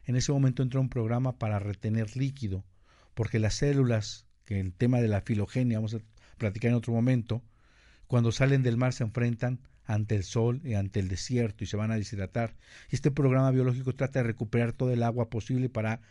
en 0.06 0.18
ese 0.18 0.34
momento 0.34 0.64
entra 0.64 0.82
un 0.82 0.90
programa 0.90 1.38
para 1.38 1.60
retener 1.60 2.18
líquido, 2.18 2.66
porque 3.14 3.40
las 3.40 3.56
células, 3.56 4.26
que 4.44 4.60
el 4.60 4.74
tema 4.74 5.00
de 5.00 5.08
la 5.08 5.22
filogenia 5.22 5.78
vamos 5.78 5.94
a 5.94 6.00
platicar 6.38 6.72
en 6.72 6.78
otro 6.78 6.94
momento, 6.94 7.42
cuando 8.08 8.32
salen 8.32 8.64
del 8.64 8.78
mar 8.78 8.94
se 8.94 9.04
enfrentan 9.04 9.60
ante 9.86 10.16
el 10.16 10.24
sol 10.24 10.62
y 10.64 10.74
ante 10.74 11.00
el 11.00 11.08
desierto 11.08 11.64
y 11.64 11.68
se 11.68 11.78
van 11.78 11.92
a 11.92 11.96
deshidratar. 11.96 12.56
Este 12.90 13.12
programa 13.12 13.52
biológico 13.52 13.96
trata 13.96 14.20
de 14.20 14.24
recuperar 14.24 14.74
todo 14.74 14.92
el 14.92 15.04
agua 15.04 15.30
posible 15.30 15.70
para 15.70 16.02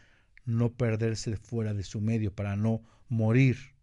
no 0.44 0.72
perderse 0.72 1.36
fuera 1.36 1.74
de 1.74 1.82
su 1.82 2.00
medio, 2.00 2.32
para 2.32 2.56
no 2.56 2.82
morir 3.08 3.76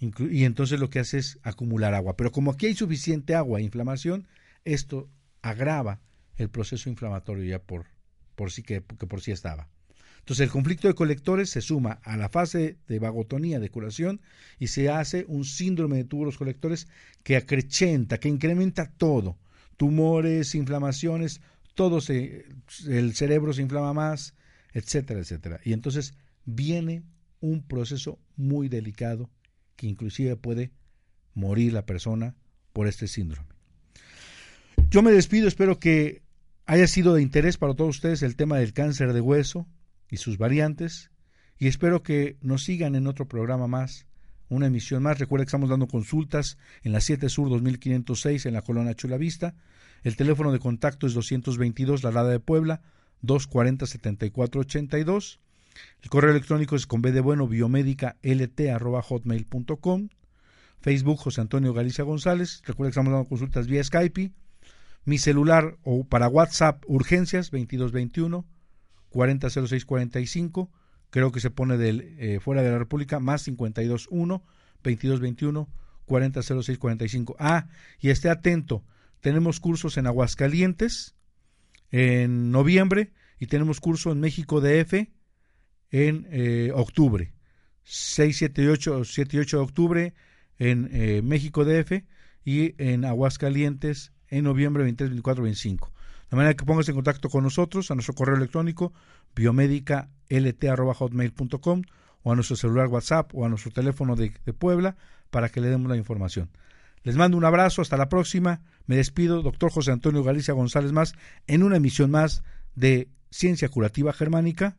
y 0.00 0.44
entonces 0.44 0.78
lo 0.78 0.90
que 0.90 1.00
hace 1.00 1.18
es 1.18 1.38
acumular 1.42 1.94
agua. 1.94 2.16
Pero 2.16 2.30
como 2.30 2.52
aquí 2.52 2.66
hay 2.66 2.74
suficiente 2.74 3.34
agua 3.34 3.58
e 3.58 3.64
inflamación, 3.64 4.28
esto 4.64 5.10
agrava 5.42 6.00
el 6.36 6.50
proceso 6.50 6.88
inflamatorio 6.88 7.44
ya 7.44 7.58
por, 7.58 7.86
por 8.36 8.52
sí 8.52 8.62
que, 8.62 8.80
por 8.80 9.20
sí 9.20 9.32
estaba. 9.32 9.68
Entonces 10.28 10.44
el 10.44 10.50
conflicto 10.50 10.88
de 10.88 10.94
colectores 10.94 11.48
se 11.48 11.62
suma 11.62 12.00
a 12.04 12.18
la 12.18 12.28
fase 12.28 12.76
de 12.86 12.98
vagotonía 12.98 13.60
de 13.60 13.70
curación 13.70 14.20
y 14.58 14.66
se 14.66 14.90
hace 14.90 15.24
un 15.26 15.46
síndrome 15.46 15.96
de 15.96 16.04
túbulos 16.04 16.36
colectores 16.36 16.86
que 17.22 17.34
acrechenta, 17.34 18.20
que 18.20 18.28
incrementa 18.28 18.92
todo. 18.98 19.38
Tumores, 19.78 20.54
inflamaciones, 20.54 21.40
todo 21.74 22.02
se, 22.02 22.44
el 22.86 23.14
cerebro 23.14 23.54
se 23.54 23.62
inflama 23.62 23.94
más, 23.94 24.34
etcétera, 24.74 25.20
etcétera. 25.20 25.60
Y 25.64 25.72
entonces 25.72 26.12
viene 26.44 27.04
un 27.40 27.62
proceso 27.62 28.18
muy 28.36 28.68
delicado 28.68 29.30
que 29.76 29.86
inclusive 29.86 30.36
puede 30.36 30.72
morir 31.32 31.72
la 31.72 31.86
persona 31.86 32.36
por 32.74 32.86
este 32.86 33.08
síndrome. 33.08 33.48
Yo 34.90 35.00
me 35.00 35.10
despido, 35.10 35.48
espero 35.48 35.78
que 35.78 36.20
haya 36.66 36.86
sido 36.86 37.14
de 37.14 37.22
interés 37.22 37.56
para 37.56 37.72
todos 37.72 37.96
ustedes 37.96 38.22
el 38.22 38.36
tema 38.36 38.58
del 38.58 38.74
cáncer 38.74 39.14
de 39.14 39.22
hueso 39.22 39.66
y 40.10 40.16
sus 40.18 40.38
variantes 40.38 41.10
y 41.58 41.66
espero 41.66 42.02
que 42.02 42.36
nos 42.40 42.64
sigan 42.64 42.94
en 42.94 43.06
otro 43.06 43.26
programa 43.26 43.66
más, 43.66 44.06
una 44.48 44.66
emisión 44.66 45.02
más. 45.02 45.18
Recuerda 45.18 45.44
que 45.44 45.48
estamos 45.48 45.68
dando 45.68 45.88
consultas 45.88 46.56
en 46.82 46.92
la 46.92 47.00
7 47.00 47.28
Sur 47.28 47.48
2506 47.50 48.46
en 48.46 48.54
la 48.54 48.62
Colonia 48.62 48.94
Chulavista. 48.94 49.54
El 50.04 50.16
teléfono 50.16 50.52
de 50.52 50.60
contacto 50.60 51.06
es 51.06 51.14
222 51.14 52.02
La 52.04 52.10
Rada 52.10 52.30
de 52.30 52.40
Puebla 52.40 52.80
240 53.22 53.86
7482 53.86 55.40
el 56.02 56.10
correo 56.10 56.30
electrónico 56.30 56.76
es 56.76 56.86
con 56.86 57.02
B 57.02 57.12
de 57.12 57.20
bueno 57.20 57.46
biomédica 57.46 58.16
lt 58.22 58.60
arroba 58.68 59.02
hotmail.com. 59.02 60.08
Facebook 60.80 61.18
José 61.18 61.40
Antonio 61.40 61.74
Galicia 61.74 62.04
González. 62.04 62.62
Recuerda 62.64 62.88
que 62.88 62.92
estamos 62.92 63.12
dando 63.12 63.28
consultas 63.28 63.66
vía 63.66 63.82
Skype. 63.82 64.32
Mi 65.04 65.18
celular 65.18 65.76
o 65.82 66.04
para 66.04 66.28
WhatsApp 66.28 66.84
urgencias 66.86 67.50
2221 67.50 68.44
400645. 69.10 70.70
Creo 71.10 71.32
que 71.32 71.40
se 71.40 71.50
pone 71.50 71.76
del, 71.78 72.14
eh, 72.18 72.40
fuera 72.40 72.62
de 72.62 72.70
la 72.70 72.78
República 72.78 73.20
más 73.20 73.44
521 73.44 74.42
2221 74.82 75.68
400645. 76.06 77.36
Ah, 77.38 77.68
y 78.00 78.10
esté 78.10 78.30
atento. 78.30 78.84
Tenemos 79.20 79.60
cursos 79.60 79.96
en 79.96 80.06
Aguascalientes 80.06 81.14
en 81.90 82.50
noviembre 82.50 83.12
y 83.38 83.46
tenemos 83.46 83.80
curso 83.80 84.12
en 84.12 84.20
México 84.20 84.60
DF 84.60 85.08
en 85.90 86.26
eh, 86.30 86.70
octubre. 86.74 87.32
6, 87.84 88.36
7 88.36 88.62
y 88.62 88.66
8, 88.66 89.04
7 89.04 89.36
y 89.36 89.40
8 89.40 89.56
de 89.56 89.62
octubre 89.62 90.14
en 90.58 90.90
eh, 90.92 91.22
México 91.22 91.64
DF 91.64 92.04
y 92.44 92.74
en 92.78 93.04
Aguascalientes 93.04 94.12
en 94.28 94.44
noviembre 94.44 94.82
23, 94.82 95.10
24, 95.10 95.44
25. 95.44 95.92
De 96.30 96.36
manera 96.36 96.54
que 96.54 96.64
pongas 96.64 96.88
en 96.88 96.94
contacto 96.94 97.28
con 97.28 97.44
nosotros 97.44 97.90
a 97.90 97.94
nuestro 97.94 98.14
correo 98.14 98.36
electrónico 98.36 98.94
biomedica.lt.hotmail.com 99.34 101.82
o 102.22 102.32
a 102.32 102.34
nuestro 102.34 102.56
celular 102.56 102.88
WhatsApp 102.88 103.34
o 103.34 103.46
a 103.46 103.48
nuestro 103.48 103.70
teléfono 103.70 104.16
de, 104.16 104.32
de 104.44 104.52
Puebla 104.52 104.96
para 105.30 105.48
que 105.48 105.60
le 105.60 105.68
demos 105.68 105.88
la 105.88 105.96
información. 105.96 106.50
Les 107.02 107.16
mando 107.16 107.36
un 107.36 107.44
abrazo, 107.44 107.82
hasta 107.82 107.96
la 107.96 108.08
próxima. 108.08 108.60
Me 108.86 108.96
despido, 108.96 109.42
doctor 109.42 109.70
José 109.70 109.92
Antonio 109.92 110.22
Galicia 110.22 110.54
González 110.54 110.92
más, 110.92 111.14
en 111.46 111.62
una 111.62 111.76
emisión 111.76 112.10
más 112.10 112.42
de 112.74 113.08
Ciencia 113.30 113.68
Curativa 113.68 114.12
Germánica 114.12 114.76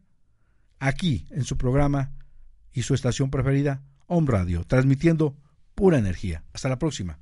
aquí 0.80 1.28
en 1.32 1.44
su 1.44 1.58
programa 1.58 2.12
y 2.74 2.84
su 2.84 2.94
estación 2.94 3.30
preferida, 3.30 3.82
Home 4.08 4.32
Radio, 4.32 4.64
transmitiendo 4.64 5.36
pura 5.76 5.98
energía. 5.98 6.44
Hasta 6.54 6.70
la 6.70 6.80
próxima. 6.80 7.20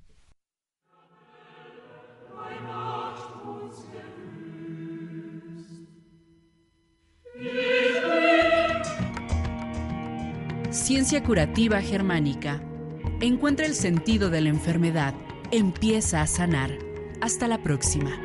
Ciencia 10.87 11.21
curativa 11.21 11.81
germánica. 11.81 12.61
Encuentra 13.19 13.65
el 13.65 13.75
sentido 13.75 14.29
de 14.29 14.39
la 14.39 14.47
enfermedad. 14.47 15.13
Empieza 15.51 16.21
a 16.21 16.27
sanar. 16.27 16.77
Hasta 17.19 17.49
la 17.49 17.61
próxima. 17.61 18.17